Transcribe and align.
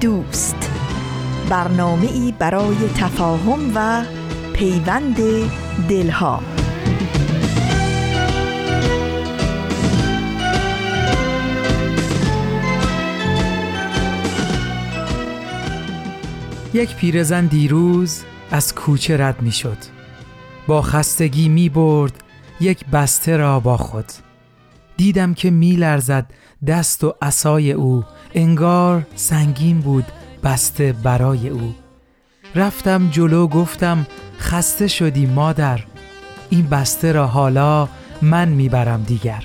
دوست. 0.00 0.70
برنامه 1.50 2.06
ای 2.06 2.34
برای 2.38 2.76
تفاهم 2.96 3.72
و 3.74 4.04
پیوند 4.52 5.16
دلها. 5.88 6.42
یک 16.74 16.96
پیرزن 16.96 17.46
دیروز 17.46 18.22
از 18.50 18.74
کوچه 18.74 19.16
رد 19.16 19.42
می 19.42 19.52
شد 19.52 19.78
با 20.66 20.82
خستگی 20.82 21.48
می 21.48 21.68
برد 21.68 22.24
یک 22.60 22.86
بسته 22.86 23.36
را 23.36 23.60
با 23.60 23.76
خود. 23.76 24.06
دیدم 24.96 25.34
که 25.34 25.50
می 25.50 25.76
لرزد 25.76 26.26
دست 26.66 27.04
و 27.04 27.14
عصای 27.22 27.72
او 27.72 28.04
انگار 28.34 29.06
سنگین 29.14 29.80
بود 29.80 30.04
بسته 30.44 30.92
برای 30.92 31.48
او. 31.48 31.74
رفتم 32.54 33.08
جلو 33.10 33.46
گفتم 33.46 34.06
خسته 34.38 34.88
شدی 34.88 35.26
مادر 35.26 35.80
این 36.50 36.66
بسته 36.66 37.12
را 37.12 37.26
حالا 37.26 37.88
من 38.22 38.48
می‌برم 38.48 39.02
دیگر. 39.02 39.44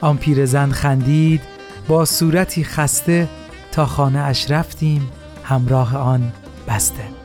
آن 0.00 0.16
پیرزن 0.16 0.70
خندید 0.70 1.40
با 1.88 2.04
صورتی 2.04 2.64
خسته 2.64 3.28
تا 3.72 3.86
خانه 3.86 4.18
اش 4.18 4.50
رفتیم 4.50 5.10
همراه 5.44 5.96
آن 5.96 6.32
بسته. 6.68 7.17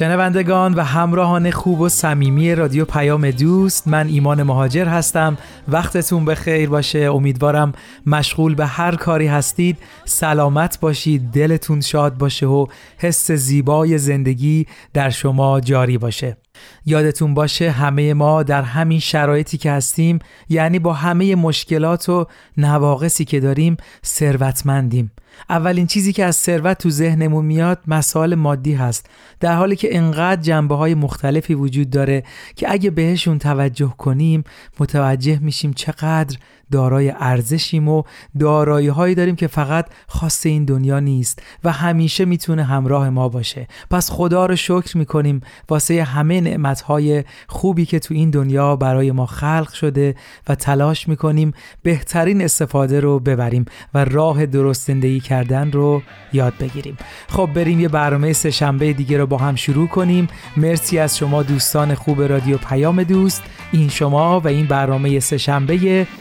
شنوندگان 0.00 0.74
و 0.74 0.84
همراهان 0.84 1.50
خوب 1.50 1.80
و 1.80 1.88
صمیمی 1.88 2.54
رادیو 2.54 2.84
پیام 2.84 3.30
دوست 3.30 3.88
من 3.88 4.06
ایمان 4.06 4.42
مهاجر 4.42 4.88
هستم. 4.88 5.38
وقتتون 5.68 6.24
به 6.24 6.34
خیر 6.34 6.68
باشه. 6.68 6.98
امیدوارم 6.98 7.72
مشغول 8.06 8.54
به 8.54 8.66
هر 8.66 8.96
کاری 8.96 9.26
هستید. 9.26 9.78
سلامت 10.04 10.80
باشید. 10.80 11.30
دلتون 11.30 11.80
شاد 11.80 12.18
باشه 12.18 12.46
و 12.46 12.66
حس 12.98 13.30
زیبای 13.30 13.98
زندگی 13.98 14.66
در 14.94 15.10
شما 15.10 15.60
جاری 15.60 15.98
باشه. 15.98 16.36
یادتون 16.86 17.34
باشه 17.34 17.70
همه 17.70 18.14
ما 18.14 18.42
در 18.42 18.62
همین 18.62 19.00
شرایطی 19.00 19.58
که 19.58 19.72
هستیم 19.72 20.18
یعنی 20.48 20.78
با 20.78 20.92
همه 20.92 21.34
مشکلات 21.34 22.08
و 22.08 22.26
نواقصی 22.56 23.24
که 23.24 23.40
داریم 23.40 23.76
ثروتمندیم. 24.04 25.12
اولین 25.48 25.86
چیزی 25.86 26.12
که 26.12 26.24
از 26.24 26.36
ثروت 26.36 26.78
تو 26.78 26.90
ذهنمون 26.90 27.44
میاد 27.44 27.78
مسائل 27.86 28.34
مادی 28.34 28.74
هست. 28.74 29.06
در 29.40 29.54
حالی 29.54 29.76
که 29.76 29.96
انقدر 29.96 30.42
جنبه 30.42 30.74
های 30.74 30.94
مختلفی 30.94 31.54
وجود 31.54 31.90
داره 31.90 32.22
که 32.56 32.72
اگه 32.72 32.90
بهشون 32.90 33.38
توجه 33.38 33.94
کنیم 33.98 34.44
متوجه 34.80 35.38
میشیم 35.38 35.72
چقدر 35.72 36.38
دارای 36.70 37.10
ارزشیم 37.10 37.88
و 37.88 38.02
دارایی 38.38 38.88
هایی 38.88 39.14
داریم 39.14 39.36
که 39.36 39.46
فقط 39.46 39.86
خاص 40.08 40.46
این 40.46 40.64
دنیا 40.64 41.00
نیست 41.00 41.42
و 41.64 41.72
همیشه 41.72 42.24
می‌تونه 42.24 42.64
همراه 42.64 43.10
ما 43.10 43.28
باشه. 43.28 43.68
پس 43.90 44.10
خدا 44.10 44.46
رو 44.46 44.56
شکر 44.56 44.96
می‌کنیم 44.96 45.40
واسه 45.68 46.02
همه 46.02 46.40
نعمت 46.40 46.80
های 46.80 47.24
خوبی 47.48 47.86
که 47.86 47.98
تو 47.98 48.14
این 48.14 48.30
دنیا 48.30 48.76
برای 48.76 49.12
ما 49.12 49.26
خلق 49.26 49.72
شده 49.72 50.14
و 50.48 50.54
تلاش 50.54 51.08
می‌کنیم 51.08 51.52
بهترین 51.82 52.42
استفاده 52.42 53.00
رو 53.00 53.18
ببریم 53.20 53.64
و 53.94 54.04
راه 54.04 54.46
درست 54.46 54.86
زندگی 54.86 55.20
کردن 55.20 55.72
رو 55.72 56.02
یاد 56.32 56.54
بگیریم. 56.60 56.96
خب 57.28 57.50
بریم 57.54 57.80
یه 57.80 57.88
برنامه 57.88 58.32
سه 58.32 58.50
شنبه 58.50 58.92
دیگه 58.92 59.18
رو 59.18 59.26
با 59.26 59.36
هم 59.36 59.56
شروع 59.56 59.88
کنیم. 59.88 60.28
مرسی 60.56 60.98
از 60.98 61.18
شما 61.18 61.42
دوستان 61.42 61.94
خوب 61.94 62.22
رادیو 62.22 62.56
پیام 62.56 63.02
دوست. 63.02 63.42
این 63.72 63.88
شما 63.88 64.40
و 64.40 64.48
این 64.48 64.66
برنامه 64.66 65.20
سه 65.20 65.38
شنبه 65.38 65.74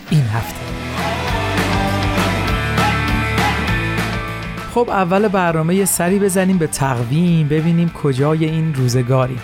این 0.10 0.24
هفته. 0.40 0.80
خب 4.74 4.90
اول 4.90 5.28
برنامه 5.28 5.86
سری 5.86 6.20
بزنیم 6.20 6.58
به 6.58 6.68
تقویم 6.68 7.48
ببینیم 7.48 7.90
کجای 7.90 8.46
این 8.46 8.74
روزگاری. 8.74 9.38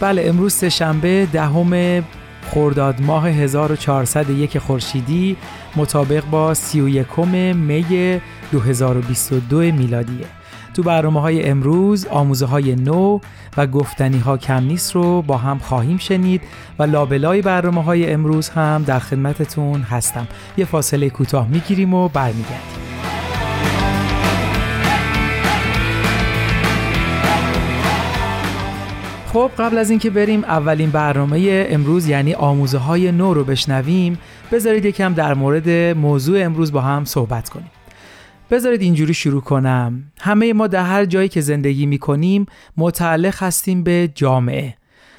بله 0.00 0.24
امروز 0.28 0.64
شنبه 0.64 1.28
دهم 1.32 2.02
خرداد 2.50 3.00
ماه 3.00 3.28
1401 3.28 4.58
خورشیدی 4.58 5.36
مطابق 5.76 6.24
با 6.24 6.54
31 6.54 7.18
می 7.18 8.20
2022 8.52 9.56
میلادیه. 9.56 10.26
تو 10.74 10.82
برنامه 10.82 11.20
های 11.20 11.48
امروز 11.48 12.06
آموزه 12.06 12.46
های 12.46 12.76
نو 12.76 13.20
و 13.56 13.66
گفتنی 13.66 14.18
ها 14.18 14.36
کم 14.36 14.64
نیست 14.64 14.94
رو 14.94 15.22
با 15.22 15.36
هم 15.36 15.58
خواهیم 15.58 15.98
شنید 15.98 16.42
و 16.78 16.82
لابلای 16.82 17.42
برنامه 17.42 17.82
های 17.82 18.12
امروز 18.12 18.48
هم 18.48 18.82
در 18.86 18.98
خدمتتون 18.98 19.80
هستم. 19.80 20.28
یه 20.56 20.64
فاصله 20.64 21.10
کوتاه 21.10 21.48
می‌گیریم 21.48 21.94
و 21.94 22.08
برمیگردیم. 22.08 22.84
خب 29.32 29.50
قبل 29.58 29.78
از 29.78 29.90
اینکه 29.90 30.10
بریم 30.10 30.44
اولین 30.44 30.90
برنامه 30.90 31.66
امروز 31.70 32.08
یعنی 32.08 32.34
آموزه 32.34 32.78
های 32.78 33.12
نو 33.12 33.34
رو 33.34 33.44
بشنویم. 33.44 34.18
بذارید 34.52 34.84
یکم 34.84 35.12
در 35.12 35.34
مورد 35.34 35.68
موضوع 35.96 36.44
امروز 36.44 36.72
با 36.72 36.80
هم 36.80 37.04
صحبت 37.04 37.48
کنیم. 37.48 37.70
بذارید 38.54 38.82
اینجوری 38.82 39.14
شروع 39.14 39.40
کنم. 39.40 40.02
همه 40.20 40.52
ما 40.52 40.66
در 40.66 40.84
هر 40.84 41.04
جایی 41.04 41.28
که 41.28 41.40
زندگی 41.40 41.86
می 41.86 41.98
کنیم 41.98 42.46
متعلق 42.76 43.42
هستیم 43.42 43.82
به 43.82 44.10
جامعه. 44.14 44.74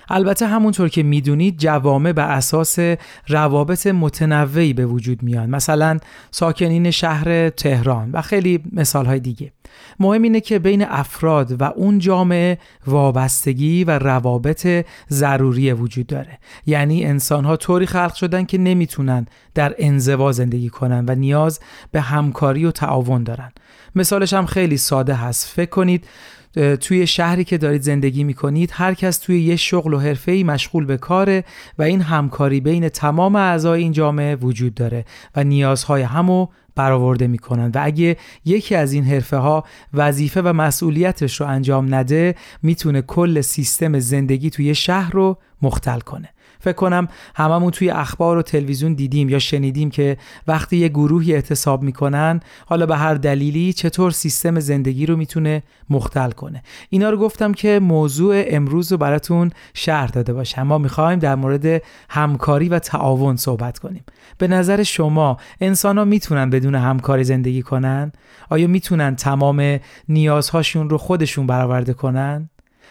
البته 0.10 0.48
همونطور 0.48 0.90
که 0.90 1.04
می‌دونید 1.04 1.58
جوامع 1.58 2.12
به 2.12 2.22
اساس 2.22 2.80
روابط 3.28 3.88
متنوعی 3.88 4.74
به 4.74 4.86
وجود 4.86 5.24
میان. 5.24 5.50
مثلا 5.50 5.98
ساکنین 6.32 6.92
شهر 6.92 7.50
تهران 7.50 8.12
و 8.12 8.22
خیلی 8.22 8.64
مثال 8.72 9.06
های 9.06 9.20
دیگه. 9.20 9.52
مهم 10.00 10.22
اینه 10.22 10.42
که 10.42 10.60
بین 10.60 10.86
افراد 10.86 11.62
و 11.62 11.64
اون 11.64 12.00
جامعه 12.00 12.58
وابستگی 12.88 13.84
و 13.84 14.00
روابط 14.00 14.86
ضروری 15.10 15.74
وجود 15.74 16.08
داره. 16.08 16.40
یعنی 16.66 17.06
انسان 17.06 17.46
ها 17.46 17.58
طوری 17.58 17.86
خلق 17.86 18.14
شدن 18.14 18.46
که 18.46 18.58
نمی‌تونن 18.58 19.26
در 19.54 19.76
انزوا 19.78 20.32
زندگی 20.32 20.70
کنن 20.70 21.06
و 21.08 21.16
نیاز 21.16 21.60
به 21.92 22.02
همکاری 22.02 22.66
و 22.66 22.72
تعاون 22.72 23.24
دارن. 23.24 23.52
مثالش 23.96 24.34
هم 24.34 24.46
خیلی 24.46 24.78
ساده 24.78 25.14
هست. 25.14 25.48
فکر 25.48 25.70
کنید 25.70 26.08
توی 26.56 27.08
شهری 27.08 27.44
که 27.44 27.58
دارید 27.58 27.82
زندگی 27.82 28.24
می‌کنید 28.24 28.70
هر 28.74 28.94
کس 28.94 29.18
توی 29.18 29.42
یه 29.42 29.56
شغل 29.56 29.94
و 29.94 30.00
حرفه‌ای 30.00 30.44
مشغول 30.44 30.86
به 30.86 30.98
کاره 30.98 31.44
و 31.78 31.84
این 31.84 32.02
همکاری 32.02 32.60
بین 32.60 32.90
تمام 32.90 33.36
اعضای 33.36 33.84
این 33.84 33.92
جامعه 33.92 34.36
وجود 34.36 34.74
داره 34.74 35.06
و 35.36 35.44
نیازهای 35.44 36.02
همو 36.02 36.48
برآورده 36.76 37.28
می‌کنن. 37.28 37.72
و 37.76 37.80
اگه 37.84 38.18
یکی 38.46 38.76
از 38.76 38.94
این 38.94 39.04
حرفه 39.04 39.38
ها 39.38 39.64
وظیفه 39.94 40.42
و 40.42 40.54
مسئولیتش 40.54 41.42
رو 41.42 41.48
انجام 41.48 41.96
نده 41.96 42.36
می‌تونه 42.64 43.02
کل 43.02 43.42
سیستم 43.42 44.00
زندگی 44.00 44.50
توی 44.50 44.76
شهر 44.76 45.12
رو 45.12 45.38
مختل 45.62 46.00
کنه. 46.00 46.30
فکر 46.66 46.76
کنم 46.76 47.08
هممون 47.36 47.72
توی 47.72 47.90
اخبار 47.90 48.38
و 48.38 48.42
تلویزیون 48.42 48.94
دیدیم 48.94 49.30
یا 49.30 49.40
شنیدیم 49.40 49.90
که 49.90 50.18
وقتی 50.48 50.78
یه 50.78 50.88
گروهی 50.88 51.34
اعتصاب 51.34 51.84
می‌کنن 51.84 52.40
حالا 52.66 52.86
به 52.86 52.98
هر 52.98 53.16
دلیلی 53.16 53.74
چطور 53.74 54.12
سیستم 54.12 54.60
زندگی 54.60 55.06
رو 55.06 55.16
می‌تونه 55.16 55.64
مختل 55.90 56.32
کنه 56.32 56.64
اینا 56.90 57.10
رو 57.10 57.18
گفتم 57.18 57.54
که 57.54 57.80
موضوع 57.80 58.44
امروز 58.48 58.92
رو 58.92 58.98
براتون 58.98 59.52
شهر 59.74 60.08
داده 60.08 60.34
باشه 60.34 60.64
ما 60.64 60.78
می‌خوایم 60.78 61.20
در 61.20 61.36
مورد 61.36 61.82
همکاری 62.10 62.70
و 62.70 62.80
تعاون 62.80 63.36
صحبت 63.36 63.80
کنیم 63.80 64.04
به 64.38 64.48
نظر 64.48 64.84
شما 64.84 65.38
انسان 65.62 65.98
ها 65.98 66.06
می‌تونن 66.06 66.50
بدون 66.50 66.76
همکاری 66.76 67.24
زندگی 67.24 67.62
کنن؟ 67.62 68.12
آیا 68.50 68.68
می‌تونن 68.68 69.16
تمام 69.16 69.80
نیازهاشون 70.10 70.90
رو 70.90 70.98
خودشون 70.98 71.48
برآورده 71.48 71.94
کنن؟ 71.94 72.50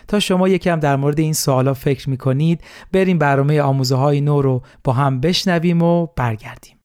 تا 0.08 0.20
شما 0.20 0.48
یکم 0.48 0.80
در 0.80 0.96
مورد 0.96 1.20
این 1.20 1.32
سوالا 1.32 1.74
فکر 1.74 2.10
می‌کنید 2.10 2.60
بریم 2.92 3.18
برنامه 3.18 3.60
آموزه 3.60 3.96
های 3.96 4.20
نو 4.20 4.42
رو 4.42 4.62
با 4.84 4.92
هم 4.92 5.20
بشنویم 5.20 5.82
و 5.82 6.06
برگردیم. 6.16 6.76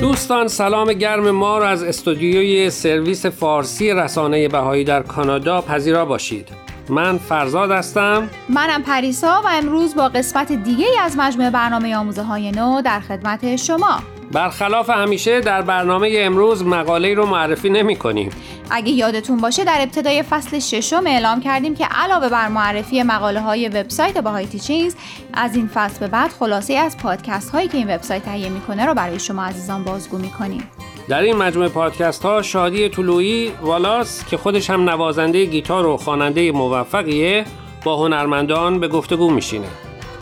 دوستان 0.00 0.48
سلام 0.48 0.92
گرم 0.92 1.30
ما 1.30 1.58
را 1.58 1.68
از 1.68 1.82
استودیوی 1.82 2.70
سرویس 2.70 3.26
فارسی 3.26 3.92
رسانه 3.92 4.48
بهایی 4.48 4.84
در 4.84 5.02
کانادا 5.02 5.60
پذیرا 5.60 6.04
باشید. 6.04 6.59
من 6.90 7.18
فرزاد 7.18 7.70
هستم. 7.70 8.28
منم 8.48 8.82
پریسا 8.82 9.42
و 9.44 9.48
امروز 9.48 9.94
با 9.94 10.08
قسمت 10.08 10.52
دیگه 10.52 10.86
از 11.02 11.16
مجموعه 11.18 11.50
برنامه 11.50 11.96
آموزه 11.96 12.22
های 12.22 12.50
نو 12.50 12.82
در 12.82 13.00
خدمت 13.00 13.56
شما. 13.56 14.00
برخلاف 14.32 14.90
همیشه 14.90 15.40
در 15.40 15.62
برنامه 15.62 16.14
امروز 16.18 16.64
مقاله 16.64 17.14
رو 17.14 17.26
معرفی 17.26 17.70
نمی 17.70 17.96
کنیم. 17.96 18.30
اگه 18.70 18.90
یادتون 18.90 19.36
باشه 19.36 19.64
در 19.64 19.78
ابتدای 19.80 20.22
فصل 20.22 20.58
ششم 20.58 21.02
اعلام 21.06 21.40
کردیم 21.40 21.74
که 21.74 21.86
علاوه 21.86 22.28
بر 22.28 22.48
معرفی 22.48 23.02
مقاله 23.02 23.40
های 23.40 23.68
وبسایت 23.68 24.18
باهای 24.18 24.46
تیچینگز 24.46 24.94
از 25.34 25.56
این 25.56 25.70
فصل 25.74 26.00
به 26.00 26.06
بعد 26.06 26.30
خلاصه 26.30 26.74
از 26.74 26.96
پادکست 26.96 27.50
هایی 27.50 27.68
که 27.68 27.78
این 27.78 27.94
وبسایت 27.94 28.22
تهیه 28.22 28.48
می‌کنه 28.48 28.86
رو 28.86 28.94
برای 28.94 29.18
شما 29.18 29.44
عزیزان 29.44 29.84
بازگو 29.84 30.18
می‌کنیم. 30.18 30.62
در 31.10 31.22
این 31.22 31.36
مجموعه 31.36 31.68
پادکست 31.68 32.22
ها 32.22 32.42
شادی 32.42 32.88
طلویی 32.88 33.52
والاس 33.62 34.24
که 34.24 34.36
خودش 34.36 34.70
هم 34.70 34.90
نوازنده 34.90 35.44
گیتار 35.44 35.86
و 35.86 35.96
خواننده 35.96 36.52
موفقیه 36.52 37.44
با 37.84 37.96
هنرمندان 37.96 38.80
به 38.80 38.88
گفتگو 38.88 39.30
میشینه. 39.30 39.66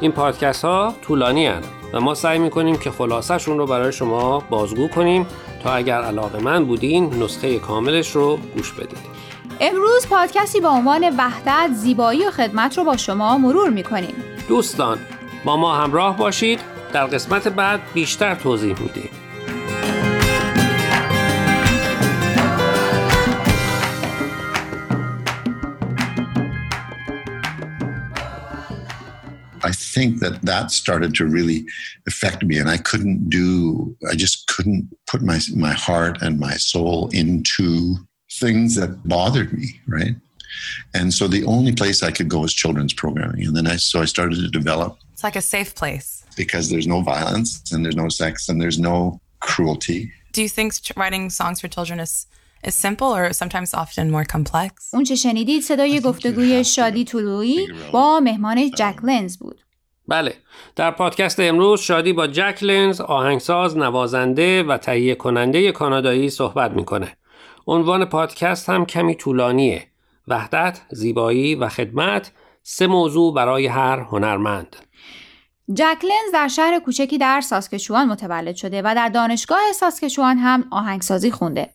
این 0.01 0.13
پادکست 0.13 0.65
ها 0.65 0.95
طولانی 1.03 1.47
هن 1.47 1.63
و 1.93 2.01
ما 2.01 2.15
سعی 2.15 2.39
می‌کنیم 2.39 2.77
که 2.77 2.91
خلاصشون 2.91 3.59
رو 3.59 3.67
برای 3.67 3.93
شما 3.93 4.39
بازگو 4.51 4.89
کنیم 4.89 5.27
تا 5.63 5.75
اگر 5.75 6.03
علاقه 6.03 6.43
من 6.43 6.65
بودین 6.65 7.23
نسخه 7.23 7.59
کاملش 7.59 8.11
رو 8.11 8.39
گوش 8.57 8.73
بدید. 8.73 8.99
امروز 9.61 10.07
پادکستی 10.11 10.61
با 10.61 10.69
عنوان 10.69 11.17
وحدت 11.19 11.71
زیبایی 11.75 12.25
و 12.25 12.31
خدمت 12.31 12.79
رو 12.79 12.85
با 12.85 12.97
شما 12.97 13.39
مرور 13.39 13.71
می‌کنیم. 13.71 14.15
دوستان 14.49 14.99
با 15.45 15.57
ما 15.57 15.75
همراه 15.75 16.17
باشید. 16.17 16.61
در 16.93 17.07
قسمت 17.07 17.49
بعد 17.49 17.81
بیشتر 17.95 18.35
توضیح 18.35 18.81
میدیم. 18.81 19.11
think 29.98 30.20
that 30.20 30.42
that 30.44 30.72
started 30.72 31.14
to 31.16 31.26
really 31.26 31.66
affect 32.08 32.44
me, 32.44 32.58
and 32.58 32.70
I 32.70 32.78
couldn't 32.78 33.30
do. 33.30 33.96
I 34.10 34.16
just 34.16 34.48
couldn't 34.48 34.90
put 35.08 35.22
my 35.22 35.40
my 35.56 35.74
heart 35.74 36.22
and 36.22 36.40
my 36.40 36.54
soul 36.54 37.10
into 37.14 37.96
things 38.40 38.76
that 38.76 39.08
bothered 39.08 39.54
me, 39.54 39.80
right? 39.88 40.16
And 40.94 41.14
so 41.14 41.28
the 41.28 41.46
only 41.46 41.74
place 41.74 42.04
I 42.04 42.12
could 42.12 42.30
go 42.30 42.40
was 42.40 42.54
children's 42.54 42.94
programming, 42.94 43.46
and 43.48 43.56
then 43.56 43.68
I 43.68 43.78
so 43.78 44.02
I 44.02 44.06
started 44.06 44.38
to 44.38 44.50
develop. 44.50 44.98
It's 45.14 45.24
like 45.24 45.36
a 45.36 45.42
safe 45.42 45.76
place 45.76 46.26
because 46.36 46.70
there's 46.70 46.88
no 46.88 47.02
violence 47.02 47.72
and 47.72 47.84
there's 47.84 47.96
no 47.96 48.10
sex 48.10 48.50
and 48.50 48.60
there's 48.62 48.80
no 48.80 49.20
cruelty. 49.40 50.12
Do 50.32 50.42
you 50.42 50.50
think 50.50 50.74
writing 50.96 51.30
songs 51.30 51.62
for 51.62 51.68
children 51.68 52.00
is 52.00 52.28
is 52.64 52.76
simple 52.76 53.08
or 53.08 53.34
sometimes 53.34 53.74
often 53.74 54.12
more 54.12 54.26
complex. 54.26 54.94
اون 54.94 55.04
چه 55.04 55.16
شنیدید 55.16 55.64
صدای 55.64 56.00
گفتگوی 56.00 56.64
شادی 56.64 57.04
طلویی 57.04 57.68
با 57.92 58.20
مهمان 58.20 58.72
جک 58.72 58.96
لنز 59.04 59.38
بود. 59.38 59.62
بله. 60.09 60.35
در 60.77 60.91
پادکست 60.91 61.41
امروز 61.41 61.81
شادی 61.81 62.13
با 62.13 62.27
جک 62.27 62.59
لنز 62.63 63.01
آهنگساز 63.01 63.77
نوازنده 63.77 64.63
و 64.63 64.77
تهیه 64.77 65.15
کننده 65.15 65.73
کانادایی 65.73 66.31
صحبت 66.31 66.71
می‌کنه. 66.71 67.17
عنوان 67.67 68.05
پادکست 68.05 68.69
هم 68.69 68.87
کمی 68.87 69.15
طولانیه. 69.15 69.87
وحدت 70.29 70.81
زیبایی 70.91 71.55
و 71.55 71.69
خدمت 71.69 72.33
سه 72.63 72.87
موضوع 72.87 73.35
برای 73.35 73.67
هر 73.67 74.01
هنرمند. 74.01 74.77
جک 75.75 76.05
لنز 76.05 76.33
در 76.33 76.49
شهر 76.49 76.79
کوچکی 76.79 77.19
در 77.19 77.41
ساسکچوان 77.41 78.09
متولد 78.09 78.55
شده 78.55 78.83
و 78.85 78.95
در 78.95 79.09
دانشگاه 79.09 79.73
ساسکچوان 79.75 80.39
هم 80.39 80.65
آهنگسازی 80.71 81.31
خونده. 81.31 81.69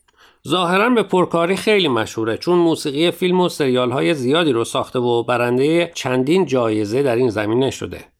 ظاهرا 0.48 0.90
به 0.90 1.02
پرکاری 1.02 1.56
خیلی 1.56 1.88
مشهوره 1.88 2.36
چون 2.36 2.58
موسیقی 2.58 3.10
فیلم 3.10 3.40
و 3.40 3.48
سریال 3.48 3.90
های 3.90 4.14
زیادی 4.14 4.52
رو 4.52 4.64
ساخته 4.64 4.98
و 4.98 5.22
برنده 5.22 5.92
چندین 5.94 6.46
جایزه 6.46 7.02
در 7.02 7.16
این 7.16 7.30
زمینه 7.30 7.70
شده. 7.70 8.13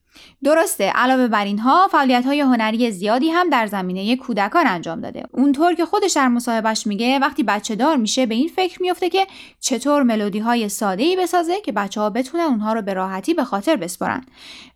درسته 0.44 0.84
علاوه 0.84 1.28
بر 1.28 1.44
اینها 1.44 1.88
فعالیت 1.88 2.26
های 2.26 2.40
هنری 2.40 2.90
زیادی 2.90 3.30
هم 3.30 3.50
در 3.50 3.66
زمینه 3.66 4.16
کودکان 4.16 4.66
انجام 4.66 5.00
داده. 5.00 5.22
اونطور 5.32 5.74
که 5.74 5.84
خودش 5.84 6.12
در 6.12 6.28
مصاحبهش 6.28 6.86
میگه 6.86 7.18
وقتی 7.18 7.42
بچه 7.42 7.76
دار 7.76 7.96
میشه 7.96 8.26
به 8.26 8.34
این 8.34 8.48
فکر 8.48 8.82
میفته 8.82 9.08
که 9.08 9.26
چطور 9.60 10.02
ملودی 10.02 10.38
های 10.38 10.68
ساده 10.68 11.02
ای 11.02 11.16
بسازه 11.16 11.60
که 11.60 11.72
بچه 11.72 12.00
ها 12.00 12.10
بتونن 12.10 12.44
اونها 12.44 12.72
رو 12.72 12.82
به 12.82 12.94
راحتی 12.94 13.34
به 13.34 13.44
خاطر 13.44 13.76
بسپارن. 13.76 14.24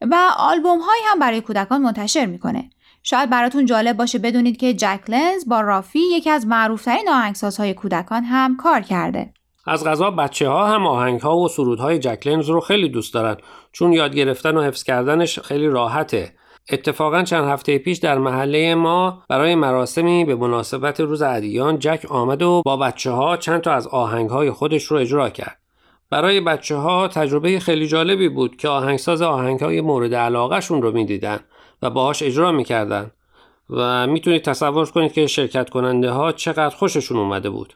و 0.00 0.16
آلبوم 0.36 0.78
هایی 0.78 1.02
هم 1.06 1.18
برای 1.18 1.40
کودکان 1.40 1.82
منتشر 1.82 2.26
می‌کنه. 2.26 2.70
شاید 3.02 3.30
براتون 3.30 3.66
جالب 3.66 3.96
باشه 3.96 4.18
بدونید 4.18 4.56
که 4.56 4.74
جک 4.74 5.00
لنز 5.08 5.48
با 5.48 5.60
رافی 5.60 6.00
یکی 6.12 6.30
از 6.30 6.46
معروفترین 6.46 7.08
آهنگسازهای 7.08 7.74
کودکان 7.74 8.24
هم 8.24 8.56
کار 8.56 8.80
کرده. 8.80 9.32
از 9.68 9.84
غذا 9.84 10.10
بچه 10.10 10.48
ها 10.48 10.66
هم 10.66 10.86
آهنگ 10.86 11.20
ها 11.20 11.36
و 11.36 11.48
سرودهای 11.48 11.98
جک 11.98 12.26
لنز 12.26 12.48
رو 12.50 12.60
خیلی 12.60 12.88
دوست 12.88 13.14
دارن 13.14 13.36
چون 13.72 13.92
یاد 13.92 14.14
گرفتن 14.14 14.56
و 14.56 14.62
حفظ 14.62 14.82
کردنش 14.82 15.38
خیلی 15.38 15.66
راحته. 15.66 16.32
اتفاقا 16.72 17.22
چند 17.22 17.44
هفته 17.44 17.78
پیش 17.78 17.98
در 17.98 18.18
محله 18.18 18.74
ما 18.74 19.22
برای 19.28 19.54
مراسمی 19.54 20.24
به 20.24 20.34
مناسبت 20.34 21.00
روز 21.00 21.22
ادیان 21.22 21.78
جک 21.78 22.06
آمد 22.10 22.42
و 22.42 22.62
با 22.64 22.76
بچه 22.76 23.10
ها 23.10 23.36
چند 23.36 23.60
تا 23.60 23.72
از 23.72 23.86
آهنگ 23.86 24.30
های 24.30 24.50
خودش 24.50 24.84
رو 24.84 24.96
اجرا 24.96 25.30
کرد. 25.30 25.58
برای 26.10 26.40
بچه 26.40 26.76
ها 26.76 27.08
تجربه 27.08 27.58
خیلی 27.60 27.86
جالبی 27.86 28.28
بود 28.28 28.56
که 28.56 28.68
آهنگساز 28.68 29.22
آهنگ 29.22 29.60
های 29.60 29.80
مورد 29.80 30.14
علاقهشون 30.14 30.82
رو 30.82 30.92
می‌دیدن 30.92 31.40
و 31.82 31.90
باهاش 31.90 32.22
اجرا 32.22 32.52
می‌کردن 32.52 33.10
و 33.70 34.06
می‌تونید 34.06 34.42
تصور 34.42 34.86
کنید 34.90 35.12
که 35.12 35.26
شرکت 35.26 35.70
کننده 35.70 36.10
ها 36.10 36.32
چقدر 36.32 36.76
خوششون 36.76 37.18
اومده 37.18 37.50
بود 37.50 37.74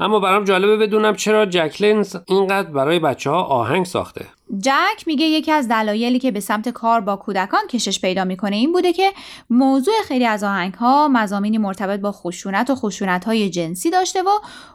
اما 0.00 0.20
برام 0.20 0.44
جالبه 0.44 0.76
بدونم 0.76 1.16
چرا 1.16 1.46
جک 1.46 1.82
لنز 1.82 2.16
اینقدر 2.26 2.70
برای 2.70 2.98
بچه 2.98 3.30
ها 3.30 3.42
آهنگ 3.42 3.86
ساخته. 3.86 4.26
جک 4.58 5.06
میگه 5.06 5.26
یکی 5.26 5.52
از 5.52 5.68
دلایلی 5.68 6.18
که 6.18 6.30
به 6.30 6.40
سمت 6.40 6.68
کار 6.68 7.00
با 7.00 7.16
کودکان 7.16 7.60
کشش 7.70 8.00
پیدا 8.00 8.24
می‌کنه 8.24 8.56
این 8.56 8.72
بوده 8.72 8.92
که 8.92 9.12
موضوع 9.50 9.94
خیلی 10.08 10.26
از 10.26 10.44
آهنگ 10.44 10.74
ها 10.74 11.08
مزامینی 11.08 11.58
مرتبط 11.58 12.00
با 12.00 12.12
خشونت 12.12 12.70
و 12.70 12.74
خشونت 12.74 13.24
های 13.24 13.50
جنسی 13.50 13.90
داشته 13.90 14.22
و 14.22 14.30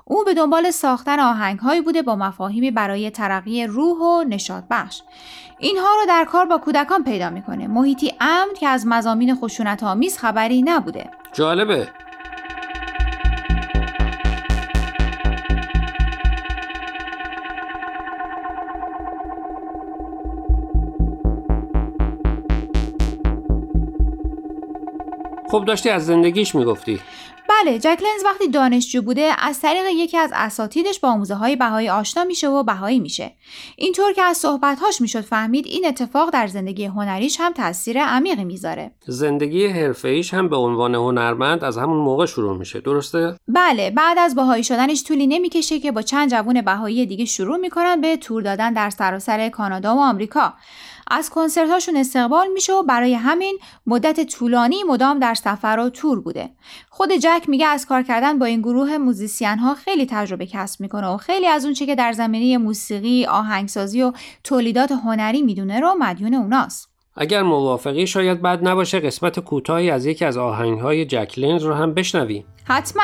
او 0.05 0.23
به 0.23 0.33
دنبال 0.33 0.71
ساختن 0.71 1.19
آهنگ 1.19 1.59
هایی 1.59 1.81
بوده 1.81 2.01
با 2.01 2.15
مفاهیمی 2.15 2.71
برای 2.71 3.09
ترقی 3.09 3.67
روح 3.67 3.97
و 3.97 4.23
نشاط 4.23 4.63
بخش. 4.71 5.01
اینها 5.59 5.89
رو 5.99 6.07
در 6.07 6.25
کار 6.25 6.45
با 6.45 6.57
کودکان 6.57 7.03
پیدا 7.03 7.29
می‌کنه. 7.29 7.67
محیطی 7.67 8.13
امن 8.21 8.53
که 8.59 8.67
از 8.67 8.87
مزامین 8.87 9.35
خشونت 9.35 9.83
آمیز 9.83 10.17
خبری 10.17 10.61
نبوده. 10.61 11.09
جالبه. 11.33 11.87
خب 25.51 25.65
داشتی 25.65 25.89
از 25.89 26.05
زندگیش 26.05 26.55
می‌گفتی. 26.55 26.99
بله 27.49 27.79
جک 27.79 27.99
لنز 28.01 28.25
وقتی 28.25 28.47
دانشجو 28.47 29.01
بوده 29.01 29.31
از 29.39 29.61
طریق 29.61 29.85
یکی 29.93 30.17
از 30.17 30.31
اساتیدش 30.33 30.99
با 30.99 31.09
آموزه 31.09 31.35
های 31.35 31.55
بهایی 31.55 31.89
آشنا 31.89 32.23
میشه 32.23 32.47
و 32.47 32.63
بهایی 32.63 32.99
میشه. 32.99 33.31
اینطور 33.75 34.13
که 34.13 34.21
از 34.21 34.37
صحبتهاش 34.37 35.01
می‌شد 35.01 35.21
فهمید 35.21 35.65
این 35.65 35.87
اتفاق 35.87 36.29
در 36.29 36.47
زندگی 36.47 36.85
هنریش 36.85 37.37
هم 37.39 37.53
تاثیر 37.53 38.03
عمیقی 38.03 38.43
می‌ذاره. 38.43 38.91
زندگی 39.05 39.67
حرفه‌ایش 39.67 40.33
هم 40.33 40.49
به 40.49 40.55
عنوان 40.55 40.95
هنرمند 40.95 41.63
از 41.63 41.77
همون 41.77 41.97
موقع 41.97 42.25
شروع 42.25 42.57
میشه 42.57 42.79
درسته؟ 42.79 43.37
بله 43.47 43.89
بعد 43.91 44.17
از 44.17 44.35
بهایی 44.35 44.63
شدنش 44.63 45.03
طولی 45.03 45.27
نمی‌کشه 45.27 45.79
که 45.79 45.91
با 45.91 46.01
چند 46.01 46.31
جوون 46.31 46.61
بهایی 46.61 47.05
دیگه 47.05 47.25
شروع 47.25 47.57
می‌کنن 47.57 48.01
به 48.01 48.17
تور 48.17 48.41
دادن 48.41 48.73
در 48.73 48.89
سراسر 48.89 49.49
کانادا 49.49 49.95
و 49.95 49.99
آمریکا. 49.99 50.53
از 51.11 51.29
کنسرت 51.29 51.69
هاشون 51.69 51.97
استقبال 51.97 52.47
میشه 52.53 52.73
و 52.73 52.83
برای 52.83 53.13
همین 53.13 53.59
مدت 53.85 54.25
طولانی 54.25 54.83
مدام 54.83 55.19
در 55.19 55.33
سفر 55.33 55.79
و 55.79 55.89
تور 55.89 56.21
بوده. 56.21 56.49
خود 56.89 57.11
جک 57.11 57.43
میگه 57.47 57.67
از 57.67 57.85
کار 57.85 58.03
کردن 58.03 58.39
با 58.39 58.45
این 58.45 58.61
گروه 58.61 58.97
موزیسین 58.97 59.57
ها 59.59 59.75
خیلی 59.75 60.05
تجربه 60.05 60.45
کسب 60.45 60.81
می‌کنه 60.81 61.07
و 61.07 61.17
خیلی 61.17 61.47
از 61.47 61.65
اون 61.65 61.73
چه 61.73 61.85
که 61.85 61.95
در 61.95 62.13
زمینه 62.13 62.57
موسیقی 62.57 63.25
آهنگسازی 63.25 64.01
و 64.01 64.13
تولیدات 64.43 64.91
هنری 64.91 65.41
می‌دونه 65.41 65.79
رو 65.79 65.95
مدیون 65.99 66.33
اوناست. 66.33 66.89
اگر 67.15 67.41
موافقی 67.41 68.07
شاید 68.07 68.41
بد 68.41 68.67
نباشه 68.67 68.99
قسمت 68.99 69.39
کوتاهی 69.39 69.89
از 69.89 70.05
یکی 70.05 70.25
از 70.25 70.37
آهنگ 70.37 70.79
های 70.79 71.05
جک 71.05 71.39
لنز 71.39 71.63
رو 71.63 71.73
هم 71.73 71.93
بشنویم 71.93 72.45
حتما. 72.63 73.03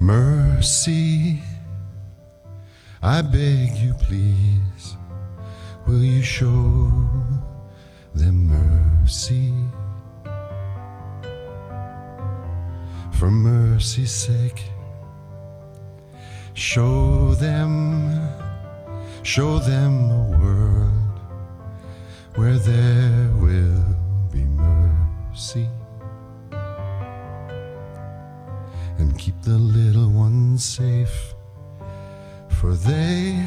Mercy, 0.00 1.38
I 3.02 3.18
beg 3.22 3.70
you 3.84 3.92
please, 4.06 4.86
will 5.88 6.04
you 6.04 6.20
show 6.20 6.92
them 8.14 8.46
mercy. 8.46 9.54
For 13.12 13.30
mercy's 13.30 14.12
sake, 14.12 14.64
show 16.52 17.34
them, 17.36 18.30
show 19.22 19.58
them 19.58 20.10
a 20.10 20.38
world 20.38 21.20
where 22.34 22.58
there 22.58 23.30
will 23.40 23.82
be 24.30 24.44
mercy. 24.44 25.68
And 28.98 29.18
keep 29.18 29.40
the 29.40 29.56
little 29.56 30.10
ones 30.10 30.62
safe, 30.66 31.34
for 32.60 32.74
they, 32.74 33.42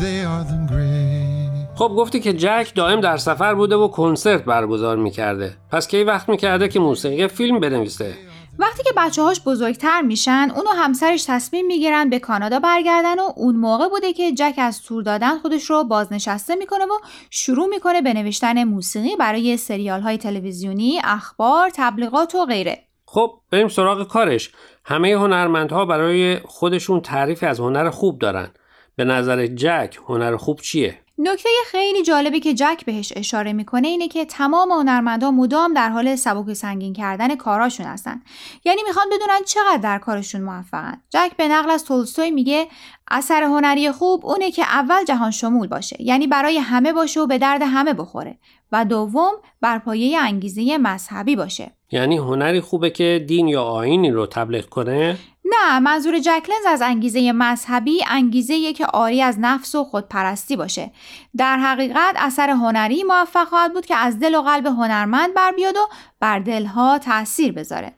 they 0.00 0.24
are 0.24 0.42
the 0.42 0.64
great. 0.66 1.61
خب 1.82 1.88
گفتی 1.88 2.20
که 2.20 2.32
جک 2.32 2.72
دائم 2.74 3.00
در 3.00 3.16
سفر 3.16 3.54
بوده 3.54 3.76
و 3.76 3.88
کنسرت 3.88 4.44
برگزار 4.44 4.96
می‌کرده. 4.96 5.56
پس 5.72 5.88
کی 5.88 6.04
وقت 6.04 6.28
می‌کرده 6.28 6.68
که 6.68 6.80
موسیقی 6.80 7.28
فیلم 7.28 7.60
بنویسه؟ 7.60 8.14
وقتی 8.58 8.82
که 8.82 8.90
بچه 8.96 9.22
هاش 9.22 9.40
بزرگتر 9.40 10.00
میشن 10.00 10.48
اون 10.54 10.66
و 10.66 10.70
همسرش 10.70 11.24
تصمیم 11.24 11.66
می‌گیرن 11.66 12.10
به 12.10 12.18
کانادا 12.18 12.58
برگردن 12.58 13.18
و 13.18 13.32
اون 13.36 13.56
موقع 13.56 13.88
بوده 13.88 14.12
که 14.12 14.32
جک 14.32 14.54
از 14.58 14.82
تور 14.82 15.02
دادن 15.02 15.38
خودش 15.38 15.70
رو 15.70 15.84
بازنشسته 15.84 16.54
می‌کنه 16.54 16.84
و 16.84 16.98
شروع 17.30 17.66
می‌کنه 17.66 18.02
به 18.02 18.14
نوشتن 18.14 18.64
موسیقی 18.64 19.16
برای 19.16 19.56
سریال 19.56 20.00
های 20.00 20.18
تلویزیونی، 20.18 21.00
اخبار، 21.04 21.70
تبلیغات 21.74 22.34
و 22.34 22.46
غیره. 22.46 22.78
خب 23.06 23.30
بریم 23.50 23.68
سراغ 23.68 24.08
کارش. 24.08 24.50
همه 24.84 25.12
هنرمندها 25.12 25.84
برای 25.84 26.36
خودشون 26.44 27.00
تعریفی 27.00 27.46
از 27.46 27.60
هنر 27.60 27.90
خوب 27.90 28.18
دارن. 28.18 28.50
به 28.96 29.04
نظر 29.04 29.46
جک 29.46 29.98
هنر 30.08 30.36
خوب 30.36 30.60
چیه؟ 30.60 30.98
نکته 31.24 31.48
خیلی 31.66 32.02
جالبی 32.02 32.40
که 32.40 32.54
جک 32.54 32.84
بهش 32.86 33.12
اشاره 33.16 33.52
می‌کنه 33.52 33.88
اینه 33.88 34.08
که 34.08 34.24
تمام 34.24 34.70
هنرمندها 34.72 35.30
مدام 35.30 35.74
در 35.74 35.88
حال 35.88 36.16
سبک 36.16 36.52
سنگین 36.52 36.92
کردن 36.92 37.36
کاراشون 37.36 37.86
هستن. 37.86 38.22
یعنی 38.64 38.82
می‌خوان 38.86 39.06
بدونن 39.12 39.40
چقدر 39.46 39.76
در 39.82 39.98
کارشون 39.98 40.40
موفقن. 40.40 41.00
جک 41.10 41.30
به 41.36 41.48
نقل 41.48 41.70
از 41.70 41.84
تولستوی 41.84 42.30
میگه 42.30 42.68
اثر 43.10 43.42
هنری 43.42 43.92
خوب 43.92 44.26
اونه 44.26 44.50
که 44.50 44.62
اول 44.62 45.04
جهان 45.04 45.30
شمول 45.30 45.68
باشه. 45.68 45.96
یعنی 46.00 46.26
برای 46.26 46.58
همه 46.58 46.92
باشه 46.92 47.20
و 47.20 47.26
به 47.26 47.38
درد 47.38 47.62
همه 47.62 47.94
بخوره. 47.94 48.38
و 48.72 48.84
دوم 48.84 49.32
بر 49.60 49.78
پایه 49.78 50.18
انگیزه 50.18 50.78
مذهبی 50.78 51.36
باشه. 51.36 51.70
یعنی 51.90 52.16
هنری 52.16 52.60
خوبه 52.60 52.90
که 52.90 53.24
دین 53.28 53.48
یا 53.48 53.62
آینی 53.62 54.10
رو 54.10 54.26
تبلیغ 54.26 54.68
کنه؟ 54.68 55.18
نه 55.52 55.78
منظور 55.78 56.18
جکلنز 56.18 56.66
از 56.68 56.82
انگیزه 56.82 57.32
مذهبی 57.32 58.04
انگیزه 58.08 58.72
که 58.72 58.86
آری 58.86 59.22
از 59.22 59.38
نفس 59.40 59.74
و 59.74 59.84
خودپرستی 59.84 60.56
باشه. 60.56 60.90
در 61.36 61.56
حقیقت 61.56 62.14
اثر 62.16 62.50
هنری 62.50 63.02
موفق 63.02 63.48
خواهد 63.48 63.72
بود 63.72 63.86
که 63.86 63.96
از 63.96 64.18
دل 64.18 64.34
و 64.34 64.42
قلب 64.42 64.66
هنرمند 64.66 65.34
بر 65.34 65.52
بیاد 65.52 65.76
و 65.76 65.88
بر 66.20 66.38
دلها 66.38 66.98
تاثیر 66.98 67.52
بذاره. 67.52 67.92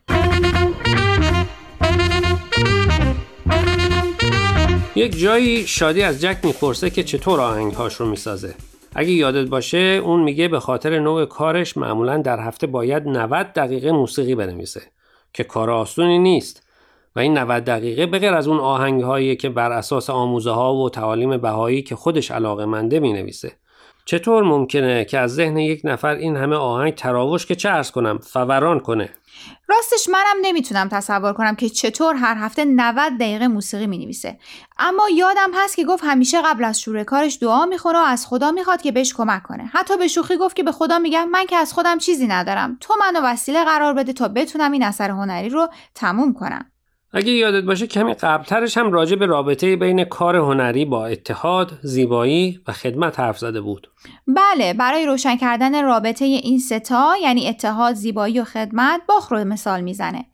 یک 4.96 5.18
جایی 5.18 5.66
شادی 5.66 6.02
از 6.02 6.20
جک 6.20 6.38
می‌پرسه 6.42 6.90
که 6.90 7.02
چطور 7.02 7.40
آهنگهاش 7.40 7.94
رو 7.94 8.06
می‌سازه. 8.06 8.54
اگه 8.94 9.11
یادت 9.11 9.49
باشه 9.49 9.78
اون 9.78 10.23
میگه 10.23 10.49
به 10.49 10.61
خاطر 10.61 10.99
نوع 10.99 11.25
کارش 11.25 11.76
معمولا 11.76 12.16
در 12.16 12.40
هفته 12.40 12.66
باید 12.66 13.08
90 13.08 13.52
دقیقه 13.52 13.92
موسیقی 13.92 14.34
بنویسه 14.34 14.82
که 15.32 15.44
کار 15.44 15.70
آسونی 15.70 16.18
نیست. 16.18 16.63
و 17.16 17.21
این 17.21 17.38
90 17.38 17.64
دقیقه 17.64 18.06
بغیر 18.06 18.35
از 18.35 18.49
اون 18.49 18.59
آهنگ 18.59 19.38
که 19.38 19.49
بر 19.49 19.73
اساس 19.73 20.11
آموزه 20.11 20.50
ها 20.50 20.75
و 20.75 20.90
تعالیم 20.90 21.37
بهایی 21.37 21.83
که 21.83 21.97
خودش 21.97 22.30
علاقه 22.30 22.64
منده 22.64 23.00
می 23.00 23.12
نویسه. 23.12 23.52
چطور 24.04 24.42
ممکنه 24.42 25.04
که 25.04 25.18
از 25.18 25.35
ذهن 25.35 25.56
یک 25.56 25.80
نفر 25.85 26.14
این 26.14 26.37
همه 26.37 26.56
آهنگ 26.56 26.94
تراوش 26.94 27.47
که 27.47 27.54
چه 27.54 27.68
ارز 27.68 27.90
کنم 27.90 28.18
فوران 28.18 28.80
کنه؟ 28.80 29.11
راستش 29.68 30.09
منم 30.09 30.37
نمی‌تونم 30.42 30.88
تصور 30.88 31.33
کنم 31.33 31.56
که 31.56 31.68
چطور 31.68 32.14
هر 32.14 32.37
هفته 32.38 32.64
90 32.64 33.12
دقیقه 33.21 33.49
موسیقی 33.49 33.87
می 33.87 33.99
نویسه 33.99 34.38
اما 34.78 35.09
یادم 35.16 35.50
هست 35.54 35.76
که 35.76 35.85
گفت 35.85 36.04
همیشه 36.06 36.42
قبل 36.42 36.64
از 36.64 36.80
شروع 36.80 37.02
کارش 37.02 37.38
دعا 37.42 37.66
می‌خوره 37.66 37.99
و 37.99 38.02
از 38.06 38.26
خدا 38.26 38.50
می‌خواد 38.50 38.83
که 38.83 38.92
بهش 38.92 39.14
کمک 39.14 39.42
کنه. 39.42 39.64
حتی 39.73 39.97
به 39.97 40.09
شوخی 40.09 40.37
گفت 40.37 40.56
که 40.56 40.62
به 40.62 40.73
خدا 40.73 40.99
میگم 40.99 41.28
من 41.28 41.47
که 41.47 41.56
از 41.56 41.73
خودم 41.73 41.99
چیزی 41.99 42.26
ندارم. 42.26 42.78
تو 42.80 42.94
منو 43.00 43.26
وسیله 43.26 43.64
قرار 43.64 43.94
بده 43.94 44.12
تا 44.12 44.28
بتونم 44.28 44.73
این 44.73 44.83
اثر 44.83 45.11
هنری 45.11 45.49
رو 45.49 45.68
تموم 45.94 46.35
کنم. 46.35 46.71
اگه 47.16 47.33
یادت 47.33 47.64
باشه 47.64 47.87
کمی 47.87 48.14
قبلترش 48.14 48.78
هم 48.78 48.92
راجع 48.92 49.16
به 49.16 49.26
رابطه 49.26 49.76
بین 49.76 50.04
کار 50.04 50.37
هنری 50.37 50.85
با 50.85 51.06
اتحاد، 51.06 51.78
زیبایی 51.83 52.61
و 52.68 52.73
خدمت 52.73 53.21
حرف 53.21 53.38
زده 53.38 53.61
بود. 53.61 53.90
بله، 54.26 54.73
برای 54.73 55.06
روشن 55.06 55.37
کردن 55.37 55.85
رابطه 55.85 56.25
این 56.25 56.59
ستا 56.59 57.14
یعنی 57.23 57.49
اتحاد، 57.49 57.94
زیبایی 57.94 58.40
و 58.40 58.44
خدمت 58.44 59.00
باخ 59.09 59.33
رو 59.33 59.44
مثال 59.44 59.80
می‌زنه. 59.80 60.25